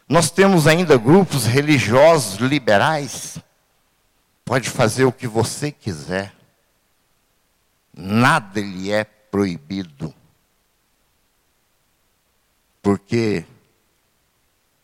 Nós 0.09 0.31
temos 0.31 0.65
ainda 0.65 0.97
grupos 0.97 1.45
religiosos 1.45 2.39
liberais. 2.39 3.37
Pode 4.43 4.67
fazer 4.67 5.05
o 5.05 5.11
que 5.11 5.27
você 5.27 5.71
quiser. 5.71 6.33
Nada 7.93 8.59
lhe 8.59 8.91
é 8.91 9.03
proibido. 9.03 10.11
Porque 12.81 13.45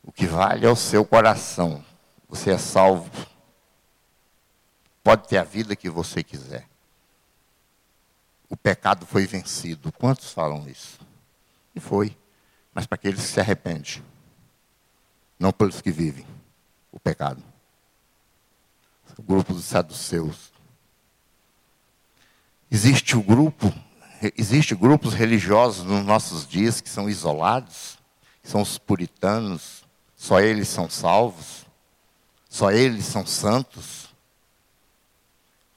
o 0.04 0.12
que 0.12 0.28
vale 0.28 0.64
é 0.64 0.70
o 0.70 0.76
seu 0.76 1.04
coração. 1.04 1.84
Você 2.30 2.52
é 2.52 2.58
salvo. 2.60 3.10
Pode 5.04 5.28
ter 5.28 5.40
a 5.40 5.44
vida 5.44 5.76
que 5.76 5.90
você 5.90 6.22
quiser. 6.22 6.68
O 8.48 8.56
pecado 8.56 9.08
foi 9.08 9.26
vencido. 9.26 9.92
Quantos 9.92 10.32
falam 10.32 10.70
isso? 10.70 11.00
E 11.74 11.80
foi. 11.80 12.16
Mas 12.72 12.86
para 12.86 12.96
aqueles 12.96 13.22
que 13.22 13.28
se 13.28 13.40
arrependem. 13.40 14.04
Não 15.40 15.52
pelos 15.52 15.82
que 15.82 15.92
vivem 15.92 16.26
o 16.92 17.00
pecado. 17.00 17.44
O 19.18 19.24
grupo 19.24 19.54
dos 19.54 19.66
saduceus. 19.66 20.52
Existe 22.70 23.16
o 23.16 23.24
grupo, 23.24 23.74
existe 24.38 24.76
grupos 24.76 25.14
religiosos 25.14 25.86
nos 25.86 26.06
nossos 26.06 26.48
dias 26.48 26.82
que 26.82 26.90
são 26.90 27.10
isolados, 27.10 27.98
que 28.42 28.50
são 28.50 28.62
os 28.62 28.78
puritanos, 28.78 29.86
só 30.16 30.40
eles 30.40 30.68
são 30.68 30.90
salvos, 30.90 31.66
só 32.50 32.72
eles 32.72 33.06
são 33.06 33.26
santos, 33.26 34.10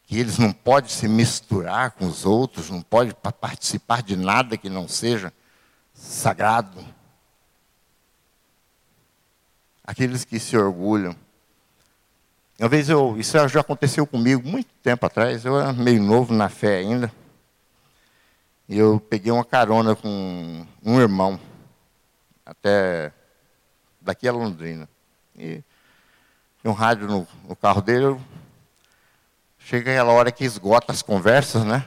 que 0.07 0.19
eles 0.19 0.39
não 0.39 0.53
podem 0.53 0.89
se 0.89 1.07
misturar 1.07 1.91
com 1.91 2.07
os 2.07 2.25
outros, 2.25 2.71
não 2.71 2.81
podem 2.81 3.13
participar 3.41 4.03
de 4.03 4.17
nada 4.17 4.57
que 4.57 4.71
não 4.71 4.89
seja 4.89 5.33
sagrado. 5.93 6.83
Aqueles 9.89 10.23
que 10.23 10.39
se 10.39 10.55
orgulham. 10.55 11.17
Uma 12.59 12.69
vez 12.69 12.91
eu, 12.91 13.17
isso 13.19 13.49
já 13.49 13.61
aconteceu 13.61 14.07
comigo 14.07 14.47
muito 14.47 14.69
tempo 14.83 15.07
atrás, 15.07 15.47
eu 15.47 15.59
era 15.59 15.73
meio 15.73 16.03
novo 16.03 16.35
na 16.35 16.51
fé 16.51 16.77
ainda. 16.77 17.11
E 18.69 18.77
eu 18.77 19.01
peguei 19.01 19.33
uma 19.33 19.47
carona 19.47 19.97
com 19.97 20.67
um 20.85 21.01
irmão, 21.01 21.41
até 22.45 23.11
daqui 23.99 24.29
a 24.29 24.33
Londrina. 24.33 24.87
E 25.35 25.65
um 26.63 26.73
rádio 26.73 27.07
no, 27.07 27.27
no 27.49 27.57
carro 27.57 27.81
dele, 27.81 28.15
chega 29.59 29.91
aquela 29.91 30.13
hora 30.13 30.31
que 30.31 30.45
esgota 30.45 30.93
as 30.93 31.01
conversas, 31.01 31.65
né? 31.65 31.83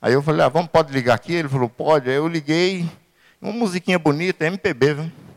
Aí 0.00 0.14
eu 0.14 0.22
falei, 0.22 0.46
ah, 0.46 0.48
vamos, 0.48 0.70
pode 0.70 0.90
ligar 0.94 1.12
aqui? 1.12 1.34
Ele 1.34 1.48
falou, 1.50 1.68
pode. 1.68 2.08
Aí 2.08 2.16
eu 2.16 2.26
liguei, 2.26 2.90
uma 3.38 3.52
musiquinha 3.52 3.98
bonita, 3.98 4.46
MPB, 4.46 4.94
viu? 4.94 5.27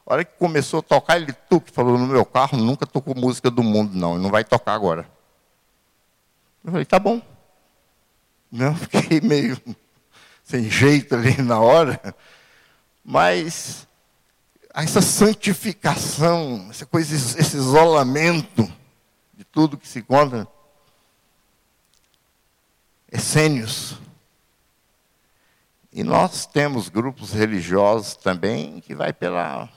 Né? 0.00 0.06
A 0.06 0.12
hora 0.14 0.24
que 0.24 0.36
começou 0.38 0.80
a 0.80 0.82
tocar, 0.82 1.16
ele 1.16 1.32
tu 1.32 1.60
que 1.60 1.70
falou 1.70 1.98
no 1.98 2.06
meu 2.06 2.24
carro, 2.24 2.58
nunca 2.58 2.86
tocou 2.86 3.14
música 3.14 3.50
do 3.50 3.62
mundo, 3.62 3.94
não, 3.94 4.18
não 4.18 4.30
vai 4.30 4.44
tocar 4.44 4.74
agora. 4.74 5.08
Eu 6.64 6.72
falei, 6.72 6.84
tá 6.84 6.98
bom. 6.98 7.22
Não, 8.50 8.74
fiquei 8.74 9.20
meio 9.22 9.60
sem 10.42 10.68
jeito 10.68 11.14
ali 11.14 11.40
na 11.40 11.60
hora, 11.60 12.14
mas 13.04 13.86
essa 14.74 15.00
santificação, 15.00 16.66
essa 16.70 16.84
coisa, 16.84 17.14
esse 17.14 17.56
isolamento 17.56 18.70
de 19.34 19.44
tudo 19.44 19.78
que 19.78 19.86
se 19.86 20.02
conta, 20.02 20.48
essênios. 23.12 23.96
E 25.92 26.02
nós 26.02 26.46
temos 26.46 26.88
grupos 26.88 27.32
religiosos 27.32 28.16
também 28.16 28.80
que 28.80 28.94
vai 28.94 29.12
pela, 29.12 29.68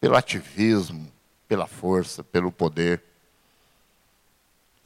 pelo 0.00 0.16
ativismo, 0.16 1.10
pela 1.48 1.66
força, 1.66 2.22
pelo 2.22 2.52
poder. 2.52 3.02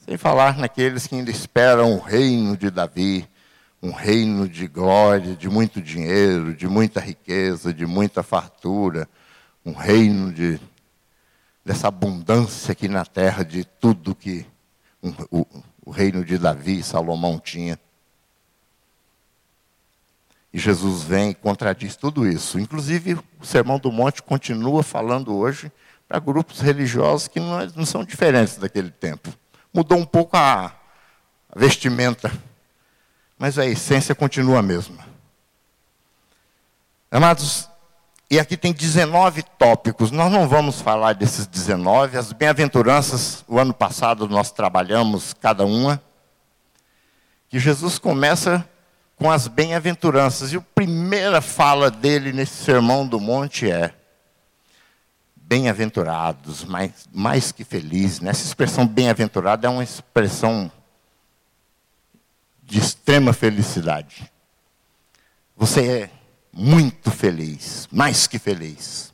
Sem 0.05 0.17
falar 0.17 0.59
naqueles 0.59 1.07
que 1.07 1.15
ainda 1.15 1.31
esperam 1.31 1.95
o 1.95 2.01
reino 2.01 2.57
de 2.57 2.71
Davi, 2.71 3.29
um 3.83 3.93
reino 3.93 4.49
de 4.49 4.67
glória, 4.67 5.35
de 5.35 5.49
muito 5.49 5.81
dinheiro, 5.81 6.55
de 6.55 6.69
muita 6.69 7.01
riqueza, 7.01 7.73
de 7.73 7.87
muita 7.87 8.23
fartura, 8.23 9.09
um 9.65 9.73
reino 9.73 10.33
de, 10.33 10.61
dessa 11.65 11.89
abundância 11.89 12.73
aqui 12.73 12.89
na 12.89 13.05
terra 13.05 13.43
de 13.43 13.65
tudo 13.65 14.15
que 14.15 14.47
um, 15.03 15.13
o, 15.31 15.47
o 15.85 15.91
reino 15.91 16.25
de 16.25 16.37
Davi 16.39 16.79
e 16.79 16.83
Salomão 16.83 17.39
tinha. 17.39 17.79
E 20.53 20.59
Jesus 20.59 21.03
vem 21.03 21.31
e 21.31 21.35
contradiz 21.35 21.95
tudo 21.97 22.27
isso. 22.27 22.59
Inclusive, 22.59 23.15
o 23.15 23.45
Sermão 23.45 23.79
do 23.79 23.93
Monte 23.93 24.23
continua 24.23 24.83
falando 24.83 25.37
hoje 25.37 25.71
para 26.09 26.19
grupos 26.19 26.61
religiosos 26.61 27.29
que 27.29 27.39
não, 27.39 27.65
não 27.77 27.87
são 27.87 28.05
diferentes 28.05 28.57
daquele 28.57 28.91
tempo. 28.91 29.33
Mudou 29.73 29.97
um 29.97 30.05
pouco 30.05 30.37
a, 30.37 30.67
a 31.49 31.59
vestimenta, 31.59 32.33
mas 33.39 33.59
a 33.59 33.67
essência 33.67 34.15
continua 34.15 34.59
a 34.59 34.63
mesma. 34.63 35.09
Amados, 37.09 37.69
e 38.29 38.39
aqui 38.39 38.57
tem 38.57 38.73
19 38.73 39.43
tópicos. 39.59 40.13
Nós 40.13 40.31
não 40.31 40.49
vamos 40.49 40.81
falar 40.81 41.15
desses 41.15 41.49
19. 41.49 42.17
As 42.17 42.33
bem-aventuranças, 42.33 43.45
o 43.49 43.59
ano 43.59 43.75
passado 43.75 44.29
nós 44.29 44.53
trabalhamos 44.53 45.33
cada 45.33 45.65
uma. 45.65 46.01
Que 47.49 47.59
Jesus 47.59 47.99
começa 47.99 48.69
com 49.21 49.31
as 49.31 49.47
bem-aventuranças. 49.47 50.51
E 50.51 50.57
a 50.57 50.63
primeira 50.63 51.43
fala 51.43 51.91
dele 51.91 52.33
nesse 52.33 52.65
sermão 52.65 53.07
do 53.07 53.21
monte 53.21 53.71
é: 53.71 53.95
bem-aventurados, 55.37 56.65
mais, 56.65 57.07
mais 57.13 57.53
que 57.53 57.63
felizes. 57.63 58.23
Essa 58.23 58.47
expressão 58.47 58.87
bem-aventurado 58.87 59.67
é 59.67 59.71
uma 59.71 59.85
expressão 59.85 60.73
de 62.63 62.79
extrema 62.79 63.35
felicidade. 63.35 64.33
Você 65.55 65.87
é 65.87 66.11
muito 66.51 67.11
feliz, 67.11 67.87
mais 67.93 68.27
que 68.27 68.39
feliz. 68.39 69.13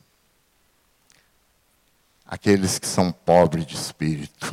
Aqueles 2.24 2.78
que 2.78 2.86
são 2.86 3.10
pobres 3.10 3.66
de 3.66 3.74
espírito. 3.74 4.52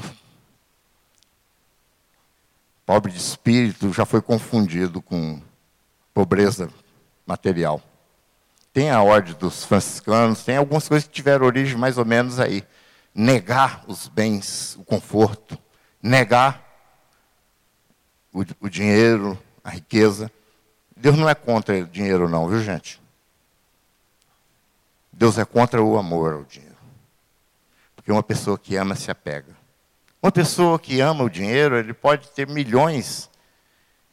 Pobre 2.86 3.12
de 3.12 3.18
espírito 3.18 3.94
já 3.94 4.06
foi 4.06 4.22
confundido 4.22 5.02
com 5.02 5.42
pobreza 6.14 6.70
material. 7.26 7.82
Tem 8.74 8.90
a 8.90 9.02
ordem 9.02 9.34
dos 9.36 9.64
franciscanos, 9.64 10.44
tem 10.44 10.58
algumas 10.58 10.88
coisas 10.88 11.08
que 11.08 11.14
tiveram 11.14 11.46
origem 11.46 11.78
mais 11.78 11.98
ou 11.98 12.06
menos 12.06 12.40
aí. 12.40 12.64
Negar 13.14 13.84
os 13.88 14.08
bens, 14.08 14.76
o 14.76 14.84
conforto, 14.84 15.58
negar 16.02 16.62
o, 18.34 18.42
o 18.60 18.70
dinheiro, 18.70 19.38
a 19.64 19.70
riqueza. 19.70 20.32
Deus 20.98 21.18
não 21.18 21.30
é 21.30 21.36
contra 21.36 21.86
dinheiro, 21.86 22.28
não, 22.28 22.50
viu, 22.50 22.62
gente? 22.62 23.02
Deus 25.12 25.38
é 25.38 25.46
contra 25.46 25.82
o 25.82 25.98
amor 25.98 26.34
ao 26.34 26.44
dinheiro. 26.44 26.74
Porque 27.96 28.12
uma 28.12 28.24
pessoa 28.24 28.58
que 28.58 28.76
ama 28.76 28.96
se 28.96 29.12
apega. 29.12 29.63
Uma 30.24 30.32
pessoa 30.32 30.80
que 30.80 31.02
ama 31.02 31.26
o 31.26 31.30
dinheiro, 31.30 31.78
ele 31.78 31.94
pode 31.94 32.30
ter 32.30 32.48
milhões 32.48 33.30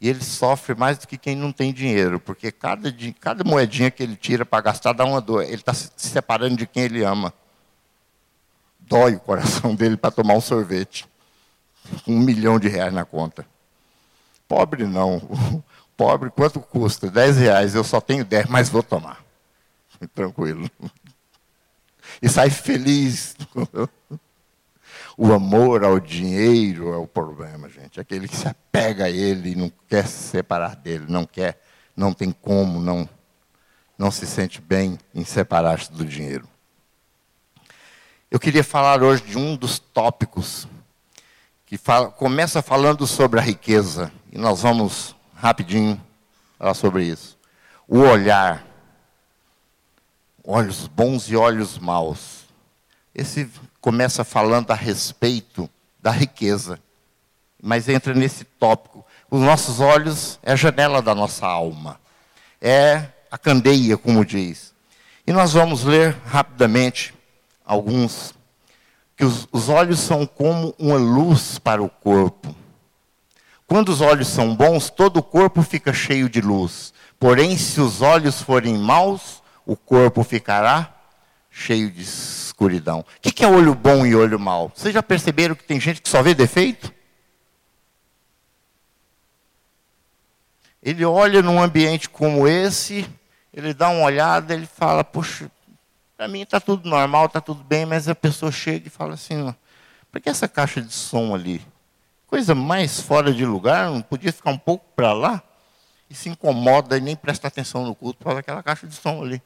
e 0.01 0.09
ele 0.09 0.21
sofre 0.21 0.75
mais 0.75 0.97
do 0.97 1.07
que 1.07 1.17
quem 1.17 1.37
não 1.37 1.53
tem 1.53 1.71
dinheiro, 1.71 2.19
porque 2.19 2.51
cada, 2.51 2.93
cada 3.17 3.45
moedinha 3.45 3.89
que 3.89 4.03
ele 4.03 4.17
tira 4.17 4.45
para 4.45 4.61
gastar 4.61 4.91
dá 4.91 5.05
uma 5.05 5.21
dor. 5.21 5.43
Ele 5.43 5.55
está 5.55 5.73
se 5.73 5.89
separando 5.95 6.57
de 6.57 6.67
quem 6.67 6.83
ele 6.83 7.01
ama. 7.01 7.33
Dói 8.77 9.15
o 9.15 9.21
coração 9.21 9.73
dele 9.77 9.95
para 9.95 10.11
tomar 10.11 10.33
um 10.33 10.41
sorvete. 10.41 11.07
Um 12.05 12.19
milhão 12.19 12.59
de 12.59 12.67
reais 12.67 12.93
na 12.93 13.05
conta. 13.05 13.47
Pobre 14.49 14.85
não. 14.85 15.21
Pobre, 15.95 16.29
quanto 16.29 16.59
custa? 16.59 17.09
Dez 17.09 17.37
reais. 17.37 17.73
Eu 17.73 17.85
só 17.85 18.01
tenho 18.01 18.25
dez, 18.25 18.47
mas 18.47 18.67
vou 18.67 18.83
tomar. 18.83 19.23
Tranquilo. 20.13 20.69
E 22.21 22.27
sai 22.27 22.49
feliz. 22.49 23.37
O 25.23 25.33
amor 25.33 25.83
ao 25.83 25.99
dinheiro 25.99 26.91
é 26.91 26.97
o 26.97 27.05
problema, 27.05 27.69
gente. 27.69 27.99
Aquele 27.99 28.27
que 28.27 28.35
se 28.35 28.47
apega 28.47 29.05
a 29.05 29.09
ele 29.11 29.51
e 29.51 29.55
não 29.55 29.71
quer 29.87 30.07
se 30.07 30.29
separar 30.29 30.75
dele, 30.75 31.05
não 31.07 31.25
quer, 31.25 31.61
não 31.95 32.11
tem 32.11 32.31
como, 32.31 32.79
não, 32.79 33.07
não 33.95 34.09
se 34.09 34.25
sente 34.25 34.59
bem 34.59 34.97
em 35.13 35.23
separar-se 35.23 35.91
do 35.91 36.03
dinheiro. 36.03 36.49
Eu 38.31 38.39
queria 38.39 38.63
falar 38.63 39.03
hoje 39.03 39.21
de 39.21 39.37
um 39.37 39.55
dos 39.55 39.77
tópicos 39.77 40.67
que 41.67 41.77
fala, 41.77 42.09
começa 42.09 42.63
falando 42.63 43.05
sobre 43.05 43.39
a 43.39 43.43
riqueza, 43.43 44.11
e 44.31 44.39
nós 44.39 44.63
vamos 44.63 45.15
rapidinho 45.35 46.01
falar 46.57 46.73
sobre 46.73 47.03
isso. 47.03 47.37
O 47.87 47.99
olhar, 47.99 48.65
olhos 50.43 50.87
bons 50.87 51.29
e 51.29 51.35
olhos 51.35 51.77
maus. 51.77 52.40
Esse 53.13 53.49
começa 53.79 54.23
falando 54.23 54.71
a 54.71 54.75
respeito 54.75 55.69
da 56.01 56.11
riqueza, 56.11 56.79
mas 57.61 57.89
entra 57.89 58.13
nesse 58.13 58.43
tópico. 58.43 59.05
Os 59.29 59.41
nossos 59.41 59.79
olhos 59.79 60.39
é 60.41 60.53
a 60.53 60.55
janela 60.55 61.01
da 61.01 61.13
nossa 61.13 61.45
alma, 61.45 61.99
é 62.61 63.07
a 63.29 63.37
candeia, 63.37 63.97
como 63.97 64.25
diz. 64.25 64.73
E 65.25 65.31
nós 65.31 65.53
vamos 65.53 65.83
ler 65.83 66.15
rapidamente 66.25 67.13
alguns 67.65 68.33
que 69.15 69.25
os, 69.25 69.47
os 69.51 69.69
olhos 69.69 69.99
são 69.99 70.25
como 70.25 70.73
uma 70.79 70.97
luz 70.97 71.59
para 71.59 71.81
o 71.83 71.89
corpo. 71.89 72.55
Quando 73.67 73.89
os 73.89 74.01
olhos 74.01 74.27
são 74.27 74.55
bons, 74.55 74.89
todo 74.89 75.17
o 75.17 75.23
corpo 75.23 75.61
fica 75.61 75.93
cheio 75.93 76.27
de 76.27 76.41
luz. 76.41 76.93
Porém, 77.19 77.57
se 77.57 77.79
os 77.79 78.01
olhos 78.01 78.41
forem 78.41 78.77
maus, 78.77 79.41
o 79.65 79.77
corpo 79.77 80.23
ficará 80.23 80.93
cheio 81.49 81.89
de 81.89 82.05
escuridão. 82.61 82.99
O 82.99 83.19
que 83.19 83.43
é 83.43 83.47
olho 83.47 83.73
bom 83.73 84.05
e 84.05 84.15
olho 84.15 84.39
mau? 84.39 84.71
Vocês 84.75 84.93
já 84.93 85.01
perceberam 85.01 85.55
que 85.55 85.63
tem 85.63 85.79
gente 85.79 86.01
que 86.01 86.09
só 86.09 86.21
vê 86.21 86.35
defeito? 86.35 86.93
Ele 90.81 91.03
olha 91.03 91.41
num 91.41 91.61
ambiente 91.61 92.09
como 92.09 92.47
esse, 92.47 93.07
ele 93.53 93.73
dá 93.73 93.89
uma 93.89 94.03
olhada, 94.03 94.53
ele 94.53 94.65
fala, 94.65 95.03
puxa, 95.03 95.49
para 96.15 96.27
mim 96.27 96.41
está 96.41 96.59
tudo 96.59 96.87
normal, 96.87 97.25
está 97.25 97.41
tudo 97.41 97.63
bem, 97.63 97.85
mas 97.85 98.07
a 98.07 98.15
pessoa 98.15 98.51
chega 98.51 98.87
e 98.87 98.89
fala 98.89 99.13
assim, 99.13 99.53
por 100.11 100.21
que 100.21 100.29
essa 100.29 100.47
caixa 100.47 100.81
de 100.81 100.93
som 100.93 101.35
ali? 101.35 101.61
Coisa 102.25 102.55
mais 102.55 102.99
fora 102.99 103.33
de 103.33 103.45
lugar, 103.45 103.89
não 103.89 104.01
podia 104.01 104.31
ficar 104.31 104.51
um 104.51 104.57
pouco 104.57 104.85
para 104.95 105.13
lá? 105.13 105.43
E 106.09 106.15
se 106.15 106.29
incomoda 106.29 106.97
e 106.97 107.01
nem 107.01 107.15
presta 107.15 107.47
atenção 107.47 107.85
no 107.85 107.95
culto, 107.95 108.23
fala 108.23 108.39
aquela 108.39 108.63
caixa 108.63 108.87
de 108.87 108.95
som 108.95 109.21
ali. 109.21 109.41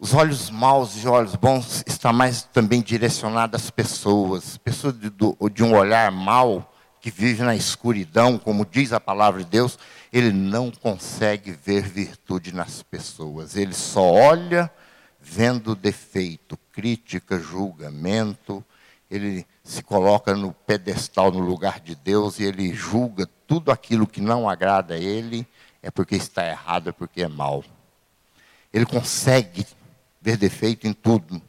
Os 0.00 0.14
olhos 0.14 0.48
maus 0.48 1.02
e 1.02 1.08
olhos 1.08 1.34
bons 1.34 1.82
estão 1.84 2.12
mais 2.12 2.44
também 2.44 2.80
direcionados 2.80 3.64
às 3.64 3.70
pessoas. 3.70 4.56
Pessoas 4.56 4.94
de, 4.94 5.10
de 5.10 5.64
um 5.64 5.74
olhar 5.74 6.12
mau, 6.12 6.72
que 7.00 7.10
vive 7.10 7.42
na 7.42 7.56
escuridão, 7.56 8.38
como 8.38 8.64
diz 8.64 8.92
a 8.92 9.00
palavra 9.00 9.42
de 9.42 9.50
Deus, 9.50 9.78
ele 10.12 10.32
não 10.32 10.70
consegue 10.70 11.50
ver 11.50 11.82
virtude 11.82 12.54
nas 12.54 12.82
pessoas. 12.82 13.56
Ele 13.56 13.74
só 13.74 14.02
olha 14.02 14.70
vendo 15.20 15.74
defeito, 15.74 16.56
crítica, 16.72 17.38
julgamento. 17.38 18.64
Ele 19.10 19.44
se 19.64 19.82
coloca 19.82 20.34
no 20.34 20.52
pedestal, 20.52 21.32
no 21.32 21.40
lugar 21.40 21.80
de 21.80 21.94
Deus, 21.94 22.38
e 22.38 22.44
ele 22.44 22.72
julga 22.72 23.28
tudo 23.46 23.72
aquilo 23.72 24.06
que 24.06 24.20
não 24.20 24.48
agrada 24.48 24.94
a 24.94 24.98
ele, 24.98 25.46
é 25.82 25.90
porque 25.90 26.14
está 26.14 26.46
errado, 26.46 26.90
é 26.90 26.92
porque 26.92 27.22
é 27.22 27.28
mal. 27.28 27.64
Ele 28.72 28.84
consegue 28.84 29.66
ver 30.20 30.36
defeito 30.36 30.86
em 30.86 30.92
tudo. 30.92 31.40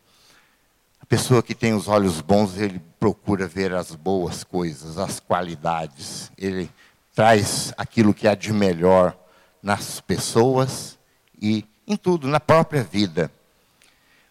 A 1.01 1.05
pessoa 1.05 1.41
que 1.41 1.55
tem 1.55 1.73
os 1.73 1.87
olhos 1.87 2.21
bons, 2.21 2.57
ele 2.57 2.81
procura 2.99 3.47
ver 3.47 3.73
as 3.73 3.95
boas 3.95 4.43
coisas, 4.43 4.97
as 4.97 5.19
qualidades. 5.19 6.31
Ele 6.37 6.69
traz 7.13 7.73
aquilo 7.77 8.13
que 8.13 8.27
há 8.27 8.35
de 8.35 8.53
melhor 8.53 9.17
nas 9.61 9.99
pessoas 9.99 10.97
e 11.41 11.65
em 11.87 11.95
tudo, 11.95 12.27
na 12.27 12.39
própria 12.39 12.83
vida. 12.83 13.31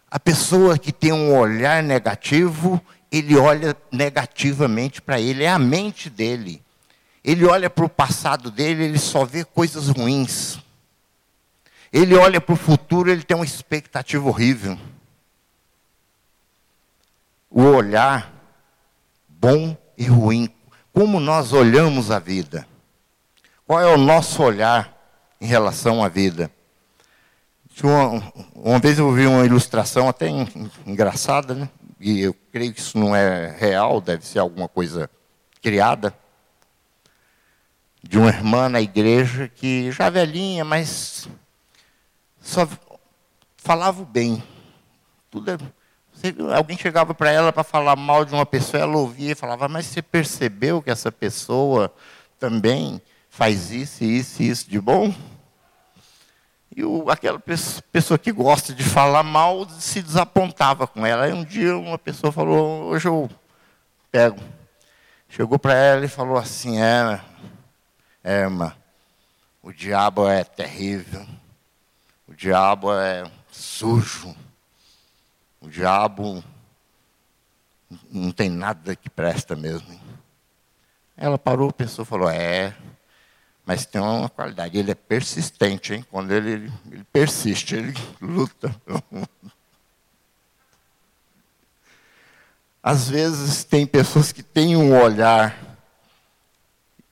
A 0.09 0.19
pessoa 0.19 0.77
que 0.77 0.91
tem 0.91 1.11
um 1.11 1.37
olhar 1.37 1.83
negativo, 1.83 2.81
ele 3.11 3.37
olha 3.37 3.75
negativamente 3.91 5.01
para 5.01 5.19
ele, 5.19 5.43
é 5.43 5.49
a 5.49 5.59
mente 5.59 6.09
dele. 6.09 6.63
Ele 7.23 7.45
olha 7.45 7.69
para 7.69 7.85
o 7.85 7.89
passado 7.89 8.49
dele, 8.49 8.85
ele 8.85 8.97
só 8.97 9.25
vê 9.25 9.43
coisas 9.43 9.89
ruins. 9.89 10.57
Ele 11.91 12.15
olha 12.15 12.39
para 12.39 12.53
o 12.53 12.57
futuro, 12.57 13.09
ele 13.09 13.23
tem 13.23 13.35
uma 13.35 13.45
expectativa 13.45 14.27
horrível. 14.27 14.77
O 17.49 17.63
olhar 17.63 18.31
bom 19.27 19.75
e 19.97 20.05
ruim, 20.05 20.49
como 20.93 21.19
nós 21.19 21.51
olhamos 21.53 22.11
a 22.11 22.19
vida. 22.19 22.67
Qual 23.65 23.79
é 23.79 23.87
o 23.87 23.97
nosso 23.97 24.43
olhar 24.43 24.95
em 25.39 25.45
relação 25.45 26.03
à 26.03 26.07
vida? 26.07 26.51
Uma, 27.81 28.33
uma 28.53 28.79
vez 28.79 28.99
eu 28.99 29.11
vi 29.11 29.25
uma 29.25 29.45
ilustração 29.45 30.09
até 30.09 30.27
engraçada, 30.85 31.53
né? 31.53 31.69
e 31.99 32.21
eu 32.21 32.35
creio 32.51 32.73
que 32.73 32.79
isso 32.79 32.97
não 32.97 33.15
é 33.15 33.55
real, 33.57 33.99
deve 33.99 34.25
ser 34.25 34.39
alguma 34.39 34.67
coisa 34.67 35.09
criada, 35.61 36.13
de 38.01 38.17
uma 38.17 38.29
irmã 38.29 38.69
na 38.69 38.81
igreja 38.81 39.49
que 39.49 39.91
já 39.91 40.09
velhinha, 40.09 40.63
mas 40.63 41.27
só 42.49 42.67
falava 43.57 44.03
bem. 44.03 44.43
Tudo 45.29 45.51
é, 45.51 45.57
alguém 46.55 46.77
chegava 46.77 47.13
para 47.13 47.31
ela 47.31 47.53
para 47.53 47.63
falar 47.63 47.95
mal 47.95 48.25
de 48.25 48.33
uma 48.33 48.45
pessoa, 48.45 48.83
ela 48.83 48.97
ouvia 48.97 49.31
e 49.31 49.35
falava, 49.35 49.67
mas 49.69 49.85
você 49.85 50.01
percebeu 50.01 50.81
que 50.81 50.89
essa 50.89 51.11
pessoa 51.11 51.93
também 52.37 53.01
faz 53.29 53.71
isso, 53.71 54.03
isso 54.03 54.41
e 54.41 54.49
isso 54.49 54.69
de 54.69 54.81
bom. 54.81 55.13
E 56.75 56.83
o, 56.83 57.09
aquela 57.09 57.41
pessoa 57.91 58.17
que 58.17 58.31
gosta 58.31 58.73
de 58.73 58.83
falar 58.83 59.23
mal 59.23 59.67
se 59.69 60.01
desapontava 60.01 60.87
com 60.87 61.05
ela. 61.05 61.25
Aí 61.25 61.33
um 61.33 61.43
dia 61.43 61.77
uma 61.77 61.97
pessoa 61.97 62.31
falou, 62.31 62.89
hoje 62.89 63.07
eu 63.07 63.29
pego. 64.11 64.39
Chegou 65.29 65.59
para 65.59 65.73
ela 65.73 66.05
e 66.05 66.09
falou 66.09 66.37
assim, 66.37 66.81
é, 66.81 67.21
é, 68.23 68.41
irmã, 68.41 68.73
o 69.61 69.71
diabo 69.71 70.27
é 70.27 70.43
terrível, 70.43 71.21
o 71.21 71.48
diabo 72.39 72.93
é 72.93 73.29
sujo, 73.51 74.33
o 75.59 75.67
diabo 75.67 76.41
não 78.09 78.31
tem 78.31 78.49
nada 78.49 78.95
que 78.95 79.09
presta 79.09 79.57
mesmo. 79.57 79.99
Ela 81.17 81.37
parou, 81.37 81.73
pensou, 81.73 82.05
falou, 82.05 82.29
é, 82.29 82.73
mas 83.65 83.85
tem 83.85 83.99
uma 83.99 84.29
qualidade, 84.29 84.77
ele 84.77 84.89
é 84.89 84.95
persistente, 84.95 85.93
hein? 85.93 86.05
Quando 86.09 86.31
ele, 86.31 86.71
ele 86.89 87.03
persiste, 87.11 87.75
ele 87.75 87.93
luta. 88.21 88.73
Às 92.81 93.09
vezes 93.09 93.65
tem 93.65 93.85
pessoas 93.85 94.31
que 94.31 94.41
têm 94.41 94.77
um 94.77 94.97
olhar 94.97 95.77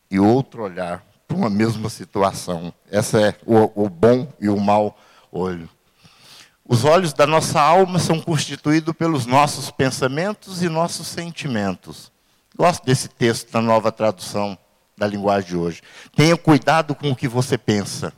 e 0.09 0.21
outro 0.21 0.63
olhar 0.63 1.03
para 1.27 1.35
uma 1.35 1.49
mesma 1.49 1.89
situação. 1.89 2.73
Essa 2.89 3.19
é 3.19 3.35
o, 3.45 3.83
o 3.83 3.89
bom 3.89 4.31
e 4.39 4.47
o 4.47 4.57
mau 4.57 4.97
olho. 5.37 5.69
Os 6.65 6.83
olhos 6.83 7.13
da 7.13 7.25
nossa 7.25 7.61
alma 7.61 7.97
são 7.97 8.19
constituídos 8.19 8.93
pelos 8.93 9.25
nossos 9.25 9.71
pensamentos 9.71 10.61
e 10.61 10.67
nossos 10.67 11.07
sentimentos. 11.07 12.11
Gosto 12.57 12.83
desse 12.85 13.07
texto 13.07 13.51
da 13.51 13.61
nova 13.61 13.91
tradução 13.91 14.57
da 14.97 15.07
linguagem 15.07 15.49
de 15.49 15.55
hoje. 15.55 15.81
Tenha 16.15 16.35
cuidado 16.35 16.95
com 16.95 17.11
o 17.11 17.15
que 17.15 17.27
você 17.27 17.57
pensa, 17.57 18.11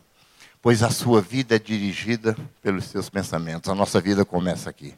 pois 0.61 0.81
a 0.81 0.89
sua 0.89 1.21
vida 1.21 1.55
é 1.55 1.59
dirigida 1.59 2.35
pelos 2.61 2.85
seus 2.85 3.09
pensamentos. 3.09 3.69
A 3.69 3.75
nossa 3.75 4.01
vida 4.01 4.25
começa 4.25 4.69
aqui. 4.69 4.95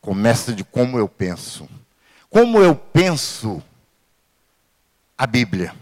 Começa 0.00 0.52
de 0.52 0.62
como 0.62 0.98
eu 0.98 1.08
penso. 1.08 1.68
Como 2.28 2.60
eu 2.60 2.74
penso 2.74 3.62
a 5.16 5.26
Bíblia. 5.26 5.74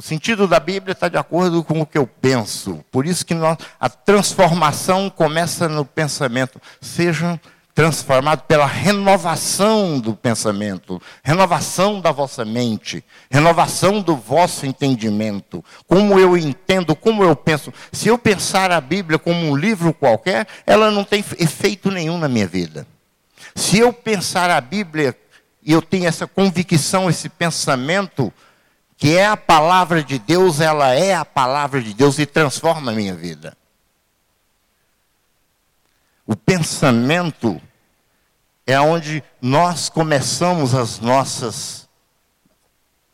O 0.00 0.02
sentido 0.02 0.48
da 0.48 0.58
Bíblia 0.58 0.92
está 0.92 1.10
de 1.10 1.18
acordo 1.18 1.62
com 1.62 1.82
o 1.82 1.84
que 1.84 1.98
eu 1.98 2.06
penso. 2.06 2.82
Por 2.90 3.04
isso 3.04 3.22
que 3.26 3.34
nós, 3.34 3.58
a 3.78 3.86
transformação 3.86 5.10
começa 5.10 5.68
no 5.68 5.84
pensamento. 5.84 6.58
Sejam 6.80 7.38
transformado 7.74 8.44
pela 8.44 8.64
renovação 8.64 10.00
do 10.00 10.16
pensamento, 10.16 11.02
renovação 11.22 12.00
da 12.00 12.12
vossa 12.12 12.46
mente, 12.46 13.04
renovação 13.30 14.00
do 14.00 14.16
vosso 14.16 14.64
entendimento. 14.64 15.62
Como 15.86 16.18
eu 16.18 16.34
entendo, 16.34 16.96
como 16.96 17.22
eu 17.22 17.36
penso. 17.36 17.70
Se 17.92 18.08
eu 18.08 18.16
pensar 18.16 18.72
a 18.72 18.80
Bíblia 18.80 19.18
como 19.18 19.50
um 19.50 19.54
livro 19.54 19.92
qualquer, 19.92 20.46
ela 20.66 20.90
não 20.90 21.04
tem 21.04 21.22
efeito 21.38 21.90
nenhum 21.90 22.16
na 22.16 22.26
minha 22.26 22.46
vida. 22.46 22.86
Se 23.54 23.78
eu 23.78 23.92
pensar 23.92 24.48
a 24.48 24.62
Bíblia 24.62 25.14
e 25.62 25.72
eu 25.72 25.82
tenho 25.82 26.06
essa 26.06 26.26
convicção, 26.26 27.10
esse 27.10 27.28
pensamento, 27.28 28.32
que 29.00 29.16
é 29.16 29.26
a 29.26 29.36
palavra 29.36 30.04
de 30.04 30.18
Deus, 30.18 30.60
ela 30.60 30.94
é 30.94 31.14
a 31.14 31.24
palavra 31.24 31.80
de 31.80 31.94
Deus 31.94 32.18
e 32.18 32.26
transforma 32.26 32.92
a 32.92 32.94
minha 32.94 33.14
vida. 33.14 33.56
O 36.26 36.36
pensamento 36.36 37.58
é 38.66 38.78
onde 38.78 39.24
nós 39.40 39.88
começamos 39.88 40.74
as 40.74 41.00
nossas 41.00 41.88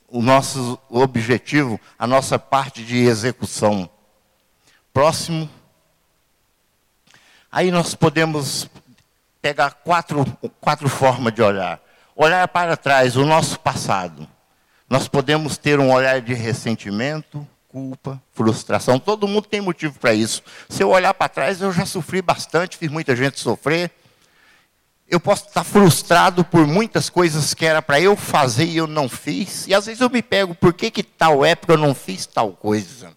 o 0.09 0.21
nosso 0.21 0.79
objetivo, 0.89 1.81
a 1.97 2.07
nossa 2.07 2.37
parte 2.37 2.85
de 2.85 2.97
execução. 3.05 3.89
Próximo. 4.93 5.49
Aí 7.51 7.71
nós 7.71 7.95
podemos 7.95 8.69
pegar 9.41 9.71
quatro, 9.71 10.25
quatro 10.61 10.89
formas 10.89 11.33
de 11.33 11.43
olhar. 11.43 11.81
Olhar 12.17 12.49
para 12.49 12.77
trás, 12.77 13.17
o 13.17 13.25
nosso 13.25 13.61
passado. 13.61 14.29
Nós 14.89 15.09
podemos 15.09 15.59
ter 15.59 15.81
um 15.81 15.93
olhar 15.93 16.21
de 16.21 16.33
ressentimento, 16.33 17.47
culpa, 17.69 18.23
frustração. 18.33 18.99
Todo 18.99 19.27
mundo 19.27 19.47
tem 19.49 19.61
motivo 19.61 19.99
para 19.99 20.15
isso. 20.15 20.43
Se 20.69 20.83
eu 20.83 20.91
olhar 20.91 21.13
para 21.13 21.29
trás, 21.29 21.61
eu 21.61 21.73
já 21.73 21.85
sofri 21.85 22.23
bastante, 22.23 22.77
fiz 22.77 22.91
muita 22.91 23.17
gente 23.17 23.41
sofrer. 23.41 23.91
Eu 25.09 25.21
posso 25.21 25.47
estar 25.47 25.65
frustrado 25.65 26.45
por 26.45 26.67
muitas 26.67 27.11
coisas 27.11 27.53
que 27.53 27.67
era 27.67 27.83
para 27.83 28.01
eu 28.01 28.17
fazer 28.17 28.65
e 28.65 28.77
eu 28.77 28.87
não 28.87 29.09
fiz. 29.09 29.67
E 29.67 29.75
às 29.75 29.87
vezes 29.87 30.01
eu 30.01 30.11
me 30.11 30.23
pego, 30.23 30.55
por 30.55 30.73
que, 30.73 30.91
que 30.91 31.03
tal 31.03 31.45
época 31.45 31.73
eu 31.75 31.79
não 31.79 31.95
fiz 31.95 32.27
tal 32.27 32.53
coisa? 32.53 33.17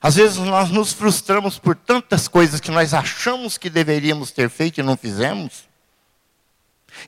Às 0.00 0.16
vezes 0.16 0.36
nós 0.36 0.70
nos 0.70 0.92
frustramos 0.92 1.58
por 1.58 1.74
tantas 1.74 2.28
coisas 2.28 2.60
que 2.60 2.70
nós 2.70 2.94
achamos 2.94 3.56
que 3.56 3.70
deveríamos 3.70 4.30
ter 4.30 4.48
feito 4.50 4.78
e 4.78 4.82
não 4.82 4.96
fizemos. 4.96 5.66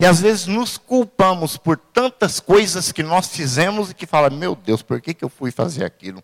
E 0.01 0.07
às 0.07 0.21
vezes 0.21 0.47
nos 0.47 0.77
culpamos 0.77 1.57
por 1.57 1.77
tantas 1.77 2.41
coisas 2.41 2.93
que 2.93 3.03
nós 3.03 3.29
fizemos 3.29 3.91
e 3.91 3.95
que 3.95 4.07
fala, 4.07 4.31
meu 4.31 4.55
Deus, 4.55 4.83
por 4.83 5.01
que, 5.01 5.15
que 5.15 5.25
eu 5.25 5.29
fui 5.29 5.51
fazer 5.51 5.85
aquilo? 5.85 6.23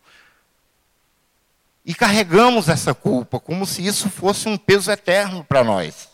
E 1.84 1.94
carregamos 1.94 2.68
essa 2.68 2.94
culpa 2.94 3.38
como 3.38 3.66
se 3.66 3.86
isso 3.86 4.08
fosse 4.08 4.48
um 4.48 4.56
peso 4.56 4.90
eterno 4.90 5.44
para 5.44 5.62
nós. 5.62 6.08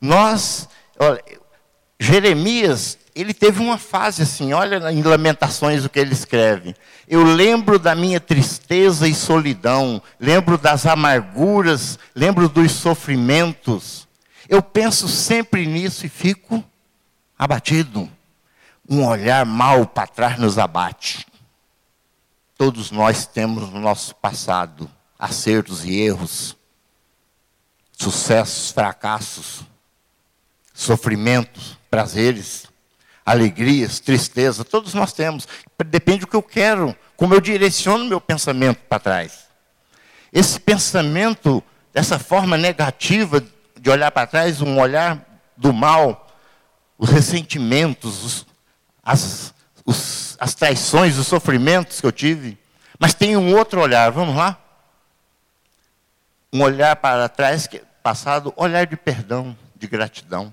Nós, 0.00 0.68
olha, 0.98 1.22
Jeremias, 2.00 2.96
ele 3.14 3.34
teve 3.34 3.60
uma 3.60 3.76
fase 3.76 4.22
assim, 4.22 4.52
olha 4.52 4.90
em 4.90 5.02
Lamentações 5.02 5.84
o 5.84 5.90
que 5.90 5.98
ele 5.98 6.12
escreve. 6.12 6.74
Eu 7.06 7.22
lembro 7.22 7.78
da 7.78 7.94
minha 7.94 8.20
tristeza 8.20 9.08
e 9.08 9.14
solidão, 9.14 10.00
lembro 10.18 10.56
das 10.56 10.86
amarguras, 10.86 11.98
lembro 12.14 12.48
dos 12.48 12.72
sofrimentos. 12.72 14.07
Eu 14.48 14.62
penso 14.62 15.08
sempre 15.08 15.66
nisso 15.66 16.06
e 16.06 16.08
fico 16.08 16.64
abatido. 17.38 18.10
Um 18.88 19.04
olhar 19.04 19.44
mal 19.44 19.86
para 19.86 20.06
trás 20.06 20.38
nos 20.38 20.58
abate. 20.58 21.26
Todos 22.56 22.90
nós 22.90 23.26
temos 23.26 23.70
no 23.70 23.78
nosso 23.78 24.14
passado 24.16 24.90
acertos 25.18 25.84
e 25.84 26.00
erros, 26.00 26.56
sucessos, 27.92 28.70
fracassos 28.72 29.64
sofrimentos, 30.78 31.76
prazeres, 31.90 32.66
alegrias, 33.26 33.98
tristeza, 33.98 34.64
todos 34.64 34.94
nós 34.94 35.12
temos. 35.12 35.48
Depende 35.86 36.20
do 36.20 36.28
que 36.28 36.36
eu 36.36 36.42
quero, 36.42 36.96
como 37.16 37.34
eu 37.34 37.40
direciono 37.40 38.04
meu 38.04 38.20
pensamento 38.20 38.78
para 38.88 39.00
trás. 39.00 39.48
Esse 40.32 40.60
pensamento, 40.60 41.60
dessa 41.92 42.16
forma 42.16 42.56
negativa 42.56 43.44
de 43.88 43.92
olhar 43.92 44.10
para 44.10 44.26
trás, 44.26 44.60
um 44.60 44.78
olhar 44.78 45.18
do 45.56 45.72
mal, 45.72 46.28
os 46.98 47.08
ressentimentos, 47.08 48.22
os, 48.22 48.46
as, 49.02 49.54
os, 49.82 50.36
as 50.38 50.54
traições, 50.54 51.16
os 51.16 51.26
sofrimentos 51.26 51.98
que 51.98 52.06
eu 52.06 52.12
tive. 52.12 52.58
Mas 52.98 53.14
tem 53.14 53.34
um 53.34 53.56
outro 53.56 53.80
olhar, 53.80 54.10
vamos 54.10 54.36
lá? 54.36 54.58
Um 56.52 56.60
olhar 56.60 56.96
para 56.96 57.30
trás, 57.30 57.66
passado, 58.02 58.52
olhar 58.56 58.86
de 58.86 58.94
perdão, 58.94 59.56
de 59.74 59.86
gratidão. 59.86 60.52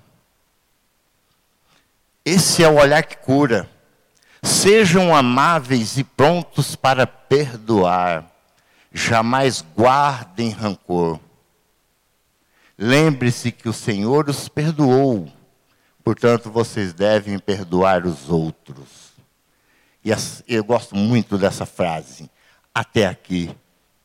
Esse 2.24 2.64
é 2.64 2.68
o 2.68 2.76
olhar 2.76 3.02
que 3.02 3.18
cura. 3.18 3.68
Sejam 4.42 5.14
amáveis 5.14 5.98
e 5.98 6.04
prontos 6.04 6.74
para 6.74 7.06
perdoar. 7.06 8.24
Jamais 8.90 9.62
guardem 9.76 10.48
rancor. 10.48 11.20
Lembre-se 12.78 13.50
que 13.52 13.68
o 13.68 13.72
Senhor 13.72 14.28
os 14.28 14.48
perdoou, 14.48 15.32
portanto 16.04 16.50
vocês 16.50 16.92
devem 16.92 17.38
perdoar 17.38 18.06
os 18.06 18.28
outros. 18.28 19.12
E 20.04 20.10
eu 20.46 20.62
gosto 20.62 20.94
muito 20.94 21.36
dessa 21.36 21.66
frase. 21.66 22.30
Até 22.74 23.06
aqui 23.06 23.54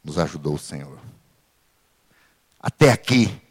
nos 0.03 0.17
ajudou 0.17 0.55
o 0.55 0.59
Senhor. 0.59 0.97
Até 2.59 2.91
aqui, 2.91 3.41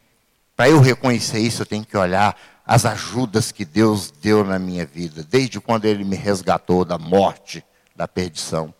para 0.56 0.68
eu 0.68 0.80
reconhecer 0.80 1.40
isso, 1.40 1.62
eu 1.62 1.66
tenho 1.66 1.84
que 1.84 1.96
olhar 1.96 2.36
as 2.64 2.84
ajudas 2.86 3.50
que 3.50 3.64
Deus 3.64 4.12
deu 4.12 4.44
na 4.44 4.56
minha 4.58 4.86
vida, 4.86 5.24
desde 5.24 5.58
quando 5.60 5.86
Ele 5.86 6.04
me 6.04 6.14
resgatou 6.14 6.84
da 6.84 6.96
morte, 6.96 7.64
da 7.96 8.06
perdição. 8.06 8.72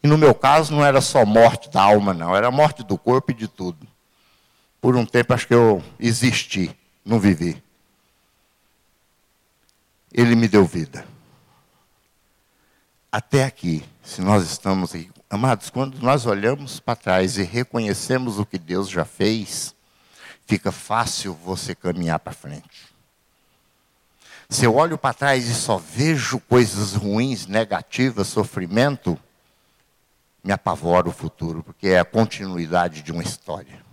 E 0.00 0.06
no 0.06 0.16
meu 0.16 0.32
caso 0.32 0.72
não 0.72 0.84
era 0.84 1.00
só 1.00 1.26
morte 1.26 1.68
da 1.70 1.82
alma, 1.82 2.14
não, 2.14 2.36
era 2.36 2.52
morte 2.52 2.84
do 2.84 2.96
corpo 2.96 3.32
e 3.32 3.34
de 3.34 3.48
tudo. 3.48 3.87
Por 4.80 4.96
um 4.96 5.04
tempo 5.04 5.34
acho 5.34 5.46
que 5.46 5.54
eu 5.54 5.82
existi, 5.98 6.74
não 7.04 7.18
vivi. 7.18 7.62
Ele 10.12 10.34
me 10.36 10.48
deu 10.48 10.64
vida. 10.64 11.06
Até 13.10 13.44
aqui, 13.44 13.84
se 14.02 14.20
nós 14.20 14.44
estamos 14.44 14.94
aqui, 14.94 15.10
amados, 15.28 15.70
quando 15.70 15.98
nós 16.00 16.26
olhamos 16.26 16.78
para 16.78 16.96
trás 16.96 17.36
e 17.38 17.42
reconhecemos 17.42 18.38
o 18.38 18.46
que 18.46 18.58
Deus 18.58 18.88
já 18.88 19.04
fez, 19.04 19.74
fica 20.46 20.70
fácil 20.70 21.34
você 21.34 21.74
caminhar 21.74 22.18
para 22.20 22.32
frente. 22.32 22.88
Se 24.48 24.64
eu 24.64 24.76
olho 24.76 24.96
para 24.96 25.12
trás 25.12 25.46
e 25.46 25.54
só 25.54 25.76
vejo 25.76 26.40
coisas 26.40 26.94
ruins, 26.94 27.46
negativas, 27.46 28.28
sofrimento, 28.28 29.18
me 30.42 30.52
apavora 30.52 31.08
o 31.08 31.12
futuro, 31.12 31.62
porque 31.62 31.88
é 31.88 31.98
a 31.98 32.04
continuidade 32.04 33.02
de 33.02 33.12
uma 33.12 33.22
história. 33.22 33.87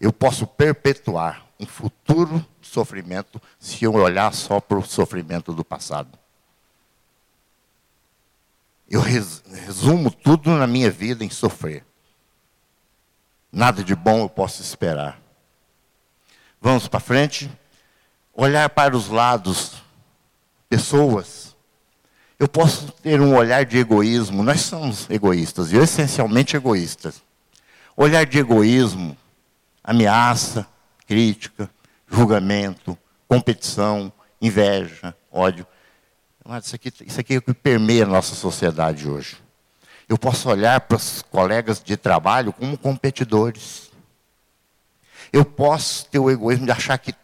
Eu 0.00 0.12
posso 0.12 0.46
perpetuar 0.46 1.46
um 1.58 1.66
futuro 1.66 2.44
sofrimento 2.62 3.40
se 3.58 3.84
eu 3.84 3.92
olhar 3.92 4.32
só 4.32 4.58
para 4.58 4.78
o 4.78 4.84
sofrimento 4.84 5.52
do 5.52 5.62
passado. 5.62 6.18
Eu 8.88 9.00
resumo 9.00 10.10
tudo 10.10 10.50
na 10.50 10.66
minha 10.66 10.90
vida 10.90 11.24
em 11.24 11.30
sofrer. 11.30 11.84
Nada 13.52 13.84
de 13.84 13.94
bom 13.94 14.22
eu 14.22 14.28
posso 14.28 14.62
esperar. 14.62 15.20
Vamos 16.60 16.88
para 16.88 16.98
frente. 16.98 17.50
Olhar 18.34 18.70
para 18.70 18.96
os 18.96 19.08
lados, 19.08 19.82
pessoas. 20.68 21.54
Eu 22.38 22.48
posso 22.48 22.90
ter 22.92 23.20
um 23.20 23.36
olhar 23.36 23.64
de 23.64 23.78
egoísmo. 23.78 24.42
Nós 24.42 24.62
somos 24.62 25.08
egoístas, 25.10 25.72
e 25.72 25.76
essencialmente 25.76 26.56
egoístas. 26.56 27.22
Olhar 27.96 28.24
de 28.24 28.38
egoísmo, 28.38 29.16
ameaça, 29.82 30.66
crítica, 31.06 31.70
julgamento, 32.08 32.96
competição, 33.28 34.12
inveja, 34.40 35.14
ódio. 35.30 35.66
Isso 36.62 36.74
aqui, 36.74 36.92
isso 37.06 37.20
aqui 37.20 37.34
é 37.34 37.38
o 37.38 37.42
que 37.42 37.54
permeia 37.54 38.04
a 38.04 38.08
nossa 38.08 38.34
sociedade 38.34 39.08
hoje. 39.08 39.36
Eu 40.08 40.18
posso 40.18 40.48
olhar 40.48 40.80
para 40.80 40.96
os 40.96 41.22
colegas 41.22 41.80
de 41.80 41.96
trabalho 41.96 42.52
como 42.52 42.76
competidores. 42.76 43.90
Eu 45.32 45.44
posso 45.44 46.06
ter 46.06 46.18
o 46.18 46.28
egoísmo 46.28 46.66
de 46.66 46.72
achar 46.72 46.98
que 46.98 47.14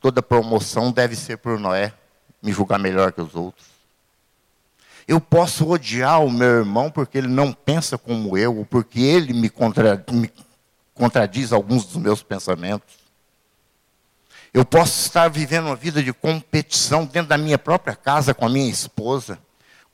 toda 0.00 0.22
promoção 0.22 0.92
deve 0.92 1.16
ser 1.16 1.38
por 1.38 1.58
Noé, 1.58 1.92
me 2.40 2.52
julgar 2.52 2.78
melhor 2.78 3.10
que 3.10 3.20
os 3.20 3.34
outros. 3.34 3.66
Eu 5.08 5.20
posso 5.20 5.68
odiar 5.68 6.22
o 6.24 6.30
meu 6.30 6.48
irmão 6.58 6.90
porque 6.90 7.18
ele 7.18 7.26
não 7.26 7.52
pensa 7.52 7.98
como 7.98 8.38
eu, 8.38 8.58
ou 8.58 8.64
porque 8.64 9.00
ele 9.00 9.32
me, 9.32 9.50
contra, 9.50 10.02
me 10.12 10.30
contradiz 10.94 11.52
alguns 11.52 11.84
dos 11.84 11.96
meus 11.96 12.22
pensamentos. 12.22 12.94
Eu 14.52 14.64
posso 14.64 15.00
estar 15.00 15.28
vivendo 15.28 15.66
uma 15.66 15.76
vida 15.76 16.02
de 16.02 16.12
competição 16.12 17.04
dentro 17.04 17.30
da 17.30 17.36
minha 17.36 17.58
própria 17.58 17.96
casa 17.96 18.32
com 18.32 18.46
a 18.46 18.48
minha 18.48 18.70
esposa. 18.70 19.38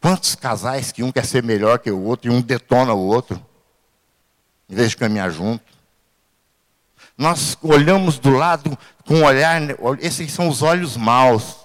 Quantos 0.01 0.35
casais 0.35 0.93
que 0.93 1.03
um 1.03 1.11
quer 1.11 1.25
ser 1.25 1.43
melhor 1.43 1.79
que 1.79 1.91
o 1.91 2.03
outro 2.03 2.31
e 2.31 2.35
um 2.35 2.43
detona 2.43 2.93
o 2.93 3.07
outro, 3.07 3.43
em 4.69 4.75
vez 4.75 4.91
de 4.91 4.97
caminhar 4.99 5.31
junto? 5.31 5.65
Nós 7.17 7.57
olhamos 7.63 8.19
do 8.19 8.31
lado 8.31 8.79
com 9.07 9.17
um 9.17 9.25
olhar, 9.25 9.61
esses 10.01 10.33
são 10.33 10.49
os 10.49 10.63
olhos 10.63 10.97
maus. 10.97 11.57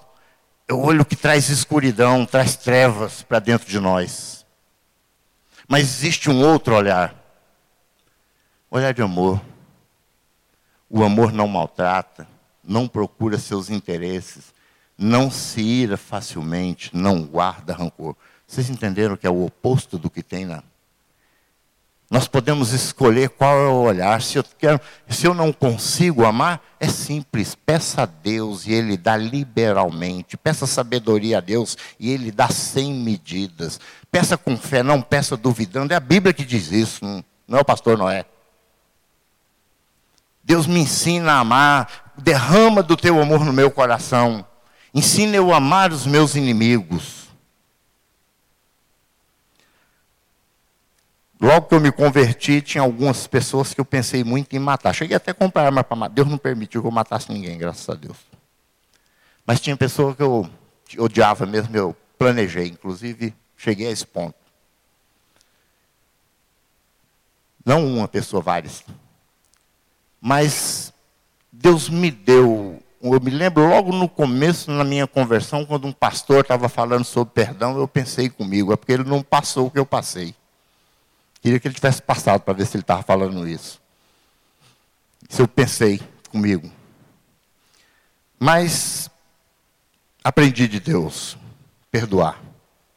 É 0.67 0.73
o 0.73 0.79
olho 0.79 1.05
que 1.05 1.15
traz 1.15 1.49
escuridão, 1.49 2.25
traz 2.25 2.55
trevas 2.55 3.23
para 3.23 3.39
dentro 3.39 3.67
de 3.67 3.79
nós. 3.79 4.45
Mas 5.67 5.83
existe 5.83 6.29
um 6.29 6.41
outro 6.41 6.75
olhar. 6.75 7.24
Olhar 8.69 8.93
de 8.93 9.01
amor. 9.01 9.41
O 10.89 11.03
amor 11.03 11.31
não 11.31 11.47
maltrata, 11.47 12.27
não 12.63 12.87
procura 12.87 13.37
seus 13.37 13.69
interesses, 13.69 14.53
não 14.97 15.29
se 15.31 15.61
ira 15.61 15.97
facilmente, 15.97 16.95
não 16.95 17.23
guarda 17.23 17.73
rancor. 17.73 18.15
Vocês 18.47 18.69
entenderam 18.69 19.17
que 19.17 19.25
é 19.25 19.29
o 19.29 19.45
oposto 19.45 19.97
do 19.97 20.09
que 20.09 20.21
tem 20.21 20.45
na. 20.45 20.63
Nós 22.09 22.27
podemos 22.27 22.71
escolher 22.71 23.29
qual 23.29 23.57
é 23.57 23.67
o 23.67 23.81
olhar. 23.81 24.21
Se 24.21 24.37
eu, 24.37 24.43
quero, 24.59 24.79
se 25.09 25.25
eu 25.25 25.33
não 25.33 25.51
consigo 25.51 26.23
amar, 26.23 26.61
é 26.79 26.87
simples. 26.87 27.55
Peça 27.55 28.03
a 28.03 28.05
Deus 28.05 28.67
e 28.67 28.73
Ele 28.73 28.95
dá 28.95 29.17
liberalmente. 29.17 30.37
Peça 30.37 30.67
sabedoria 30.67 31.39
a 31.39 31.41
Deus 31.41 31.75
e 31.99 32.11
Ele 32.11 32.31
dá 32.31 32.47
sem 32.49 32.93
medidas. 32.93 33.79
Peça 34.11 34.37
com 34.37 34.55
fé, 34.55 34.83
não 34.83 35.01
peça 35.01 35.35
duvidando. 35.35 35.93
É 35.93 35.97
a 35.97 35.99
Bíblia 35.99 36.31
que 36.31 36.45
diz 36.45 36.71
isso, 36.71 37.03
não, 37.47 37.57
é 37.57 37.61
o 37.61 37.65
pastor 37.65 37.97
Noé. 37.97 38.23
Deus 40.45 40.67
me 40.67 40.79
ensina 40.79 41.33
a 41.33 41.39
amar, 41.39 42.13
derrama 42.15 42.83
do 42.83 42.95
teu 42.95 43.19
amor 43.19 43.43
no 43.43 43.51
meu 43.51 43.71
coração. 43.71 44.45
Ensina 44.93 45.35
eu 45.35 45.51
a 45.51 45.57
amar 45.57 45.91
os 45.91 46.05
meus 46.05 46.35
inimigos. 46.35 47.25
Logo 51.41 51.67
que 51.67 51.73
eu 51.73 51.81
me 51.81 51.91
converti, 51.91 52.61
tinha 52.61 52.83
algumas 52.83 53.25
pessoas 53.25 53.73
que 53.73 53.81
eu 53.81 53.85
pensei 53.85 54.23
muito 54.23 54.55
em 54.55 54.59
matar. 54.59 54.93
Cheguei 54.93 55.17
até 55.17 55.31
a 55.31 55.33
comprar 55.33 55.65
arma 55.65 55.83
para 55.83 55.97
matar. 55.97 56.13
Deus 56.13 56.27
não 56.27 56.37
permitiu 56.37 56.79
que 56.79 56.87
eu 56.87 56.91
matasse 56.91 57.31
ninguém, 57.31 57.57
graças 57.57 57.89
a 57.89 57.95
Deus. 57.95 58.17
Mas 59.47 59.59
tinha 59.59 59.75
pessoa 59.75 60.15
que 60.15 60.21
eu 60.21 60.47
odiava 60.99 61.47
mesmo, 61.47 61.75
eu 61.75 61.95
planejei, 62.19 62.67
inclusive 62.67 63.33
cheguei 63.57 63.87
a 63.87 63.91
esse 63.91 64.05
ponto. 64.05 64.35
Não 67.65 67.83
uma 67.85 68.07
pessoa, 68.07 68.43
várias. 68.43 68.83
Mas 70.27 70.91
Deus 71.51 71.87
me 71.87 72.09
deu, 72.09 72.81
eu 72.99 73.21
me 73.21 73.29
lembro 73.29 73.69
logo 73.69 73.91
no 73.91 74.09
começo, 74.09 74.71
na 74.71 74.83
minha 74.83 75.05
conversão, 75.05 75.63
quando 75.63 75.85
um 75.85 75.91
pastor 75.91 76.41
estava 76.41 76.67
falando 76.67 77.03
sobre 77.03 77.31
perdão, 77.31 77.77
eu 77.77 77.87
pensei 77.87 78.27
comigo, 78.27 78.73
é 78.73 78.75
porque 78.75 78.93
ele 78.93 79.03
não 79.03 79.21
passou 79.21 79.67
o 79.67 79.69
que 79.69 79.77
eu 79.77 79.85
passei. 79.85 80.33
Queria 81.41 81.59
que 81.59 81.67
ele 81.67 81.75
tivesse 81.75 82.01
passado 82.01 82.41
para 82.41 82.55
ver 82.55 82.65
se 82.65 82.75
ele 82.75 82.81
estava 82.81 83.03
falando 83.03 83.47
isso. 83.47 83.79
Isso 85.29 85.43
eu 85.43 85.47
pensei 85.47 86.01
comigo. 86.31 86.71
Mas 88.39 89.11
aprendi 90.23 90.67
de 90.67 90.79
Deus, 90.79 91.37
perdoar, 91.91 92.41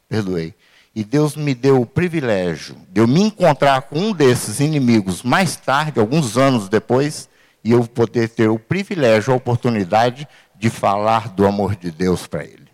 perdoei. 0.07 0.55
E 0.99 1.03
Deus 1.05 1.37
me 1.37 1.55
deu 1.55 1.79
o 1.79 1.85
privilégio 1.85 2.75
de 2.89 2.99
eu 2.99 3.07
me 3.07 3.21
encontrar 3.21 3.83
com 3.83 3.97
um 3.97 4.11
desses 4.11 4.59
inimigos 4.59 5.23
mais 5.23 5.55
tarde, 5.55 5.97
alguns 5.97 6.35
anos 6.35 6.67
depois, 6.67 7.29
e 7.63 7.71
eu 7.71 7.87
poder 7.87 8.27
ter 8.27 8.49
o 8.49 8.59
privilégio, 8.59 9.31
a 9.31 9.37
oportunidade 9.37 10.27
de 10.57 10.69
falar 10.69 11.29
do 11.29 11.47
amor 11.47 11.77
de 11.77 11.89
Deus 11.89 12.27
para 12.27 12.43
ele. 12.43 12.67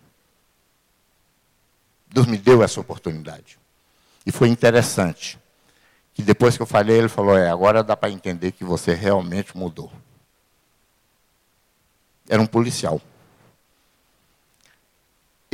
Deus 2.08 2.26
me 2.26 2.36
deu 2.36 2.64
essa 2.64 2.82
oportunidade. 2.82 3.60
E 4.26 4.32
foi 4.32 4.50
interessante 4.50 5.38
que 6.12 6.24
depois 6.24 6.58
que 6.58 6.64
eu 6.64 6.68
falei, 6.68 6.98
ele 6.98 7.10
falou: 7.10 7.38
É, 7.38 7.48
agora 7.52 7.84
dá 7.84 7.96
para 7.96 8.10
entender 8.10 8.54
que 8.54 8.64
você 8.64 8.96
realmente 8.96 9.56
mudou. 9.56 9.92
Era 12.28 12.42
um 12.42 12.48
policial. 12.48 13.00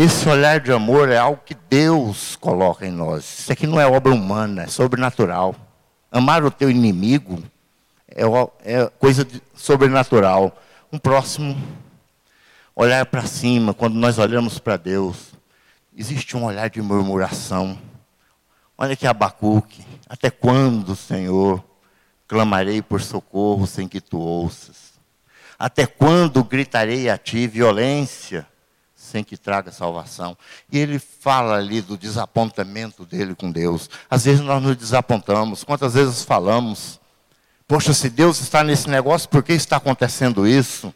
Esse 0.03 0.27
olhar 0.27 0.59
de 0.59 0.71
amor 0.71 1.09
é 1.09 1.17
algo 1.19 1.43
que 1.45 1.53
Deus 1.53 2.35
coloca 2.35 2.87
em 2.87 2.91
nós. 2.91 3.23
Isso 3.41 3.51
aqui 3.51 3.67
não 3.67 3.79
é 3.79 3.85
obra 3.85 4.11
humana, 4.11 4.63
é 4.63 4.67
sobrenatural. 4.67 5.55
Amar 6.11 6.43
o 6.43 6.49
teu 6.49 6.71
inimigo 6.71 7.43
é, 8.07 8.23
é 8.63 8.89
coisa 8.97 9.23
de, 9.23 9.39
sobrenatural. 9.53 10.59
Um 10.91 10.97
próximo, 10.97 11.55
olhar 12.75 13.05
para 13.05 13.27
cima, 13.27 13.75
quando 13.75 13.93
nós 13.93 14.17
olhamos 14.17 14.57
para 14.57 14.75
Deus, 14.75 15.35
existe 15.95 16.35
um 16.35 16.45
olhar 16.45 16.67
de 16.67 16.81
murmuração. 16.81 17.77
Olha 18.75 18.95
que 18.95 19.05
Abacuque, 19.05 19.85
até 20.09 20.31
quando, 20.31 20.95
Senhor, 20.95 21.63
clamarei 22.27 22.81
por 22.81 23.01
socorro 23.01 23.67
sem 23.67 23.87
que 23.87 24.01
tu 24.01 24.17
ouças? 24.17 24.93
Até 25.59 25.85
quando 25.85 26.43
gritarei 26.43 27.07
a 27.07 27.19
ti 27.19 27.45
violência 27.45 28.47
sem 29.11 29.23
que 29.23 29.35
traga 29.35 29.71
salvação. 29.71 30.37
E 30.71 30.77
ele 30.77 30.97
fala 30.97 31.57
ali 31.57 31.81
do 31.81 31.97
desapontamento 31.97 33.05
dele 33.05 33.35
com 33.35 33.51
Deus. 33.51 33.89
Às 34.09 34.23
vezes 34.23 34.41
nós 34.41 34.63
nos 34.63 34.75
desapontamos. 34.75 35.63
Quantas 35.63 35.93
vezes 35.93 36.23
falamos, 36.23 36.99
poxa, 37.67 37.93
se 37.93 38.09
Deus 38.09 38.39
está 38.39 38.63
nesse 38.63 38.89
negócio, 38.89 39.27
por 39.27 39.43
que 39.43 39.51
está 39.51 39.77
acontecendo 39.77 40.47
isso? 40.47 40.93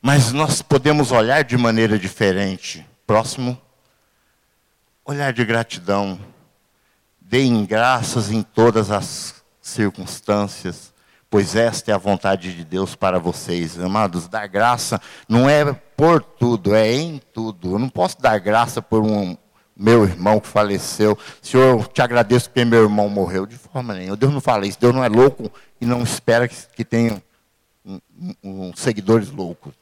Mas 0.00 0.32
nós 0.32 0.60
podemos 0.60 1.12
olhar 1.12 1.44
de 1.44 1.56
maneira 1.56 1.96
diferente. 1.96 2.84
Próximo, 3.06 3.60
olhar 5.04 5.32
de 5.32 5.44
gratidão. 5.44 6.18
Deem 7.20 7.64
graças 7.64 8.30
em 8.32 8.42
todas 8.42 8.90
as 8.90 9.42
circunstâncias 9.60 10.91
pois 11.32 11.56
esta 11.56 11.90
é 11.90 11.94
a 11.94 11.98
vontade 11.98 12.54
de 12.54 12.62
Deus 12.62 12.94
para 12.94 13.18
vocês. 13.18 13.80
Amados, 13.80 14.28
dar 14.28 14.46
graça 14.46 15.00
não 15.26 15.48
é 15.48 15.72
por 15.72 16.22
tudo, 16.22 16.74
é 16.74 16.92
em 16.92 17.22
tudo. 17.32 17.72
Eu 17.72 17.78
não 17.78 17.88
posso 17.88 18.20
dar 18.20 18.38
graça 18.38 18.82
por 18.82 19.02
um 19.02 19.34
meu 19.74 20.04
irmão 20.04 20.38
que 20.38 20.46
faleceu. 20.46 21.16
Senhor, 21.40 21.80
eu 21.80 21.86
te 21.86 22.02
agradeço 22.02 22.50
porque 22.50 22.66
meu 22.66 22.82
irmão 22.82 23.08
morreu. 23.08 23.46
De 23.46 23.56
forma 23.56 23.94
nenhuma. 23.94 24.14
Deus 24.14 24.30
não 24.30 24.42
fala 24.42 24.66
isso. 24.66 24.78
Deus 24.78 24.94
não 24.94 25.02
é 25.02 25.08
louco 25.08 25.50
e 25.80 25.86
não 25.86 26.02
espera 26.02 26.46
que, 26.46 26.54
que 26.76 26.84
tenha 26.84 27.22
um, 27.82 27.98
um, 28.20 28.34
um, 28.44 28.76
seguidores 28.76 29.30
loucos. 29.30 29.72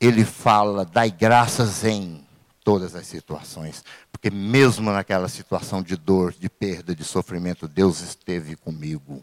Ele 0.00 0.24
fala, 0.24 0.84
dai 0.84 1.08
graças 1.08 1.84
em 1.84 2.26
todas 2.64 2.96
as 2.96 3.06
situações. 3.06 3.84
Porque 4.10 4.28
mesmo 4.28 4.90
naquela 4.90 5.28
situação 5.28 5.84
de 5.84 5.96
dor, 5.96 6.34
de 6.36 6.50
perda, 6.50 6.96
de 6.96 7.04
sofrimento, 7.04 7.68
Deus 7.68 8.00
esteve 8.00 8.56
comigo. 8.56 9.22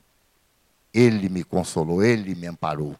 Ele 0.95 1.27
me 1.27 1.43
consolou, 1.43 2.01
Ele 2.01 2.33
me 2.33 2.47
amparou. 2.47 2.95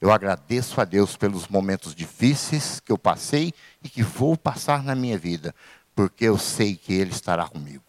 Eu 0.00 0.12
agradeço 0.12 0.80
a 0.80 0.84
Deus 0.84 1.16
pelos 1.16 1.48
momentos 1.48 1.92
difíceis 1.92 2.78
que 2.78 2.92
eu 2.92 2.96
passei 2.96 3.52
e 3.82 3.88
que 3.88 4.00
vou 4.00 4.36
passar 4.36 4.84
na 4.84 4.94
minha 4.94 5.18
vida, 5.18 5.52
porque 5.92 6.24
eu 6.24 6.38
sei 6.38 6.76
que 6.76 6.92
Ele 6.92 7.10
estará 7.10 7.48
comigo. 7.48 7.82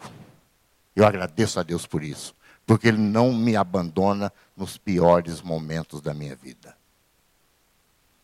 Eu 0.95 1.05
agradeço 1.05 1.59
a 1.59 1.63
Deus 1.63 1.85
por 1.85 2.03
isso, 2.03 2.35
porque 2.65 2.87
Ele 2.87 2.97
não 2.97 3.31
me 3.31 3.55
abandona 3.55 4.33
nos 4.57 4.75
piores 4.75 5.39
momentos 5.39 6.01
da 6.01 6.13
minha 6.13 6.35
vida. 6.35 6.75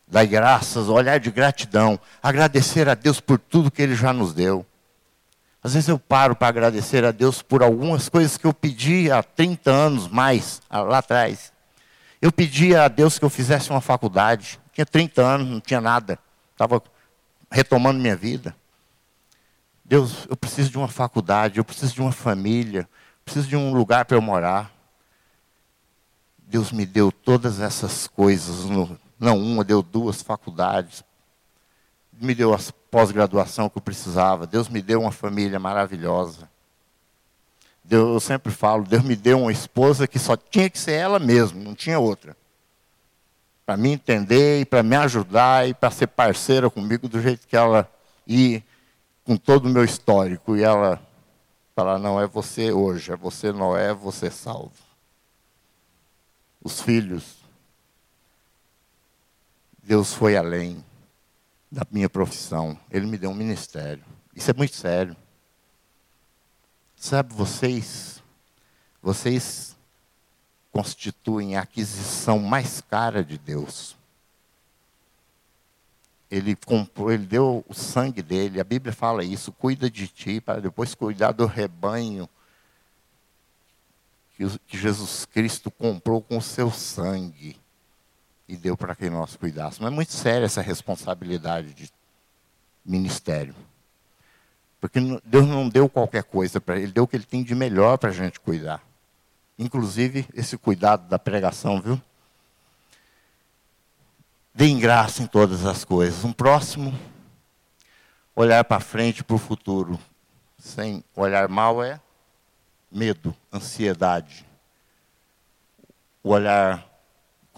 Dai 0.07 0.25
graças, 0.25 0.89
olhar 0.89 1.19
de 1.19 1.29
gratidão, 1.29 1.99
agradecer 2.23 2.89
a 2.89 2.95
Deus 2.95 3.19
por 3.19 3.37
tudo 3.37 3.69
que 3.69 3.83
Ele 3.83 3.95
já 3.95 4.11
nos 4.11 4.33
deu. 4.33 4.65
Às 5.61 5.73
vezes 5.73 5.89
eu 5.89 5.99
paro 5.99 6.35
para 6.35 6.47
agradecer 6.47 7.03
a 7.03 7.11
Deus 7.11 7.41
por 7.41 7.61
algumas 7.61 8.07
coisas 8.07 8.37
que 8.37 8.45
eu 8.45 8.53
pedi 8.53 9.11
há 9.11 9.21
30 9.21 9.69
anos 9.69 10.07
mais, 10.07 10.61
lá 10.71 10.99
atrás. 10.99 11.51
Eu 12.21 12.31
pedi 12.31 12.75
a 12.75 12.87
Deus 12.87 13.19
que 13.19 13.25
eu 13.25 13.29
fizesse 13.29 13.69
uma 13.69 13.81
faculdade. 13.81 14.59
Tinha 14.73 14.85
30 14.85 15.21
anos, 15.21 15.47
não 15.47 15.59
tinha 15.59 15.81
nada. 15.81 16.17
Estava 16.53 16.81
retomando 17.51 17.99
minha 17.99 18.15
vida. 18.15 18.55
Deus, 19.83 20.27
eu 20.29 20.37
preciso 20.37 20.69
de 20.69 20.77
uma 20.77 20.87
faculdade, 20.87 21.57
eu 21.57 21.65
preciso 21.65 21.95
de 21.95 22.01
uma 22.01 22.11
família, 22.11 22.87
preciso 23.25 23.47
de 23.47 23.55
um 23.55 23.73
lugar 23.73 24.05
para 24.05 24.15
eu 24.15 24.21
morar. 24.21 24.71
Deus 26.37 26.71
me 26.71 26.85
deu 26.85 27.11
todas 27.11 27.59
essas 27.59 28.07
coisas, 28.07 28.65
não 29.19 29.37
uma, 29.37 29.63
deu 29.63 29.81
duas 29.81 30.21
faculdades, 30.21 31.03
me 32.19 32.35
deu 32.35 32.53
a 32.53 32.59
pós-graduação 32.91 33.69
que 33.69 33.77
eu 33.77 33.81
precisava. 33.81 34.45
Deus 34.45 34.67
me 34.67 34.81
deu 34.81 35.01
uma 35.01 35.11
família 35.11 35.59
maravilhosa. 35.59 36.49
Deus, 37.83 38.09
eu 38.09 38.19
sempre 38.19 38.51
falo, 38.51 38.83
Deus 38.83 39.03
me 39.03 39.15
deu 39.15 39.41
uma 39.41 39.51
esposa 39.51 40.07
que 40.07 40.19
só 40.19 40.35
tinha 40.35 40.69
que 40.69 40.77
ser 40.77 40.93
ela 40.93 41.17
mesma, 41.17 41.63
não 41.63 41.73
tinha 41.73 41.97
outra. 41.97 42.35
Para 43.65 43.77
me 43.77 43.89
entender 43.89 44.61
e 44.61 44.65
para 44.65 44.83
me 44.83 44.95
ajudar 44.95 45.67
e 45.67 45.73
para 45.73 45.91
ser 45.91 46.07
parceira 46.07 46.69
comigo 46.69 47.07
do 47.07 47.21
jeito 47.21 47.47
que 47.47 47.55
ela 47.55 47.89
e 48.27 48.61
com 49.23 49.37
todo 49.37 49.65
o 49.67 49.69
meu 49.69 49.83
histórico. 49.83 50.55
E 50.57 50.63
ela 50.63 51.01
falar, 51.75 51.97
não 51.97 52.19
é 52.19 52.27
você 52.27 52.71
hoje, 52.71 53.11
é 53.11 53.15
você 53.15 53.51
não 53.51 53.77
é 53.77 53.93
você 53.93 54.29
salvo. 54.29 54.71
Os 56.61 56.81
filhos, 56.81 57.37
Deus 59.81 60.13
foi 60.13 60.35
além 60.35 60.83
da 61.71 61.85
minha 61.91 62.09
profissão. 62.09 62.79
Ele 62.89 63.05
me 63.05 63.17
deu 63.17 63.29
um 63.29 63.35
ministério. 63.35 64.03
Isso 64.35 64.49
é 64.49 64.53
muito 64.53 64.75
sério. 64.75 65.15
Sabe, 66.95 67.33
vocês, 67.33 68.21
vocês 69.01 69.77
constituem 70.71 71.55
a 71.55 71.61
aquisição 71.61 72.39
mais 72.39 72.81
cara 72.81 73.23
de 73.23 73.37
Deus. 73.37 73.95
Ele 76.29 76.55
comprou, 76.55 77.11
ele 77.11 77.25
deu 77.25 77.65
o 77.67 77.73
sangue 77.73 78.21
dele. 78.21 78.59
A 78.59 78.63
Bíblia 78.63 78.93
fala 78.93 79.23
isso, 79.23 79.51
cuida 79.51 79.89
de 79.89 80.07
ti 80.07 80.39
para 80.39 80.61
depois 80.61 80.93
cuidar 80.93 81.31
do 81.31 81.45
rebanho 81.45 82.29
que 84.67 84.77
Jesus 84.77 85.25
Cristo 85.25 85.69
comprou 85.69 86.21
com 86.21 86.37
o 86.37 86.41
seu 86.41 86.71
sangue 86.71 87.57
e 88.49 88.57
deu 88.57 88.75
para 88.75 88.95
que 88.95 89.07
nós 89.11 89.35
cuidássemos. 89.35 89.91
É 89.91 89.93
muito 89.93 90.11
séria 90.11 90.45
essa 90.45 90.59
responsabilidade 90.59 91.71
de 91.71 91.87
ministério. 92.83 93.55
Porque 94.81 94.99
Deus 95.23 95.47
não 95.47 95.69
deu 95.69 95.87
qualquer 95.87 96.23
coisa 96.23 96.59
para 96.59 96.75
ele, 96.75 96.85
ele 96.85 96.91
deu 96.91 97.03
o 97.03 97.07
que 97.07 97.15
ele 97.15 97.25
tem 97.25 97.43
de 97.43 97.53
melhor 97.53 97.99
para 97.99 98.09
a 98.09 98.13
gente 98.13 98.39
cuidar. 98.39 98.81
Inclusive 99.57 100.27
esse 100.33 100.57
cuidado 100.57 101.07
da 101.07 101.19
pregação, 101.19 101.79
viu? 101.79 102.01
Deem 104.51 104.79
graça 104.79 105.21
em 105.21 105.27
todas 105.27 105.63
as 105.63 105.85
coisas. 105.85 106.23
Um 106.23 106.33
próximo, 106.33 106.97
olhar 108.35 108.63
para 108.63 108.79
frente, 108.79 109.23
para 109.23 109.35
o 109.35 109.39
futuro. 109.39 109.99
Sem 110.57 111.03
olhar 111.15 111.47
mal 111.47 111.83
é 111.83 112.01
medo, 112.91 113.35
ansiedade. 113.53 114.43
o 116.23 116.31
olhar 116.31 116.88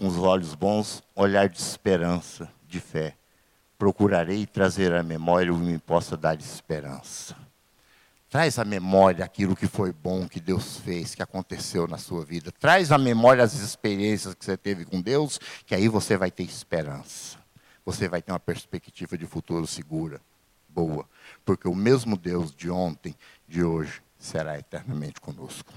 com 0.02 0.08
os 0.08 0.18
olhos 0.18 0.56
bons, 0.56 1.00
olhar 1.14 1.48
de 1.48 1.60
esperança, 1.60 2.50
de 2.66 2.80
fé. 2.80 3.14
Procurarei 3.78 4.44
trazer 4.46 4.92
à 4.92 5.00
memória 5.00 5.54
o 5.54 5.56
que 5.56 5.62
me 5.62 5.78
possa 5.78 6.16
dar 6.16 6.36
esperança. 6.40 7.36
Traz 8.28 8.58
à 8.58 8.64
memória 8.64 9.24
aquilo 9.24 9.54
que 9.54 9.68
foi 9.68 9.92
bom 9.92 10.26
que 10.26 10.40
Deus 10.40 10.78
fez, 10.78 11.14
que 11.14 11.22
aconteceu 11.22 11.86
na 11.86 11.98
sua 11.98 12.24
vida. 12.24 12.50
Traz 12.50 12.90
à 12.90 12.98
memória 12.98 13.44
as 13.44 13.54
experiências 13.54 14.34
que 14.34 14.44
você 14.44 14.56
teve 14.56 14.84
com 14.84 15.00
Deus, 15.00 15.38
que 15.64 15.72
aí 15.72 15.86
você 15.86 16.16
vai 16.16 16.32
ter 16.32 16.42
esperança. 16.42 17.38
Você 17.86 18.08
vai 18.08 18.20
ter 18.20 18.32
uma 18.32 18.40
perspectiva 18.40 19.16
de 19.16 19.24
futuro 19.24 19.68
segura, 19.68 20.20
boa. 20.68 21.08
Porque 21.44 21.68
o 21.68 21.76
mesmo 21.76 22.16
Deus 22.16 22.52
de 22.52 22.68
ontem, 22.68 23.14
de 23.46 23.62
hoje, 23.62 24.02
será 24.18 24.58
eternamente 24.58 25.20
conosco. 25.20 25.72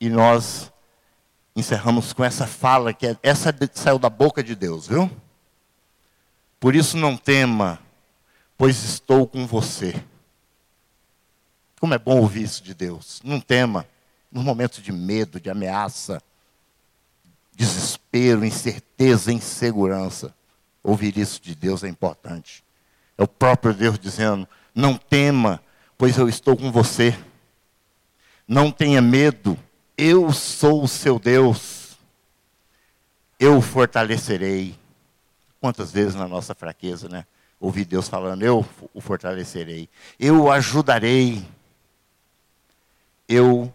E 0.00 0.08
nós 0.08 0.72
encerramos 1.56 2.12
com 2.12 2.22
essa 2.22 2.46
fala, 2.46 2.92
que 2.92 3.06
é, 3.06 3.16
essa 3.22 3.52
saiu 3.72 3.98
da 3.98 4.10
boca 4.10 4.44
de 4.44 4.54
Deus, 4.54 4.86
viu? 4.86 5.10
Por 6.60 6.76
isso 6.76 6.98
não 6.98 7.16
tema, 7.16 7.80
pois 8.58 8.84
estou 8.84 9.26
com 9.26 9.46
você. 9.46 9.94
Como 11.80 11.94
é 11.94 11.98
bom 11.98 12.20
ouvir 12.20 12.42
isso 12.42 12.62
de 12.62 12.74
Deus. 12.74 13.20
Não 13.24 13.40
tema. 13.40 13.86
Nos 14.30 14.44
momentos 14.44 14.82
de 14.82 14.92
medo, 14.92 15.40
de 15.40 15.48
ameaça, 15.48 16.20
desespero, 17.54 18.44
incerteza, 18.44 19.32
insegurança. 19.32 20.34
Ouvir 20.82 21.16
isso 21.16 21.40
de 21.40 21.54
Deus 21.54 21.82
é 21.84 21.88
importante. 21.88 22.64
É 23.16 23.22
o 23.22 23.28
próprio 23.28 23.72
Deus 23.72 23.98
dizendo: 23.98 24.46
Não 24.74 24.96
tema, 24.96 25.62
pois 25.96 26.18
eu 26.18 26.28
estou 26.28 26.56
com 26.56 26.70
você. 26.70 27.16
Não 28.46 28.70
tenha 28.70 29.00
medo, 29.00 29.58
eu 29.96 30.32
sou 30.32 30.84
o 30.84 30.88
seu 30.88 31.18
Deus. 31.18 31.96
Eu 33.38 33.58
o 33.58 33.62
fortalecerei. 33.62 34.78
Quantas 35.60 35.92
vezes 35.92 36.14
na 36.14 36.28
nossa 36.28 36.54
fraqueza, 36.54 37.08
né? 37.08 37.26
Ouvi 37.60 37.84
Deus 37.84 38.08
falando: 38.08 38.42
Eu 38.42 38.66
o 38.92 39.00
fortalecerei. 39.00 39.88
Eu 40.18 40.44
o 40.44 40.50
ajudarei 40.50 41.46
eu 43.28 43.72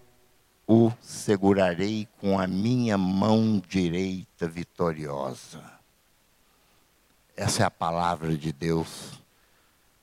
o 0.66 0.92
segurarei 1.02 2.08
com 2.20 2.40
a 2.40 2.48
minha 2.48 2.98
mão 2.98 3.62
direita 3.68 4.48
vitoriosa. 4.48 5.62
Essa 7.36 7.64
é 7.64 7.66
a 7.66 7.72
palavra 7.72 8.38
de 8.38 8.54
Deus, 8.54 9.22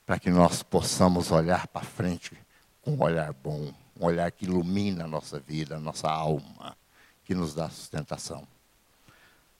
para 0.04 0.18
que 0.18 0.30
nós 0.30 0.62
possamos 0.62 1.30
olhar 1.30 1.66
para 1.68 1.82
frente 1.82 2.32
com 2.82 2.92
um 2.92 3.02
olhar 3.02 3.32
bom, 3.32 3.72
um 3.98 4.04
olhar 4.04 4.30
que 4.30 4.44
ilumina 4.44 5.04
a 5.04 5.08
nossa 5.08 5.40
vida, 5.40 5.76
a 5.76 5.80
nossa 5.80 6.08
alma, 6.08 6.76
que 7.24 7.34
nos 7.34 7.54
dá 7.54 7.68
sustentação. 7.68 8.46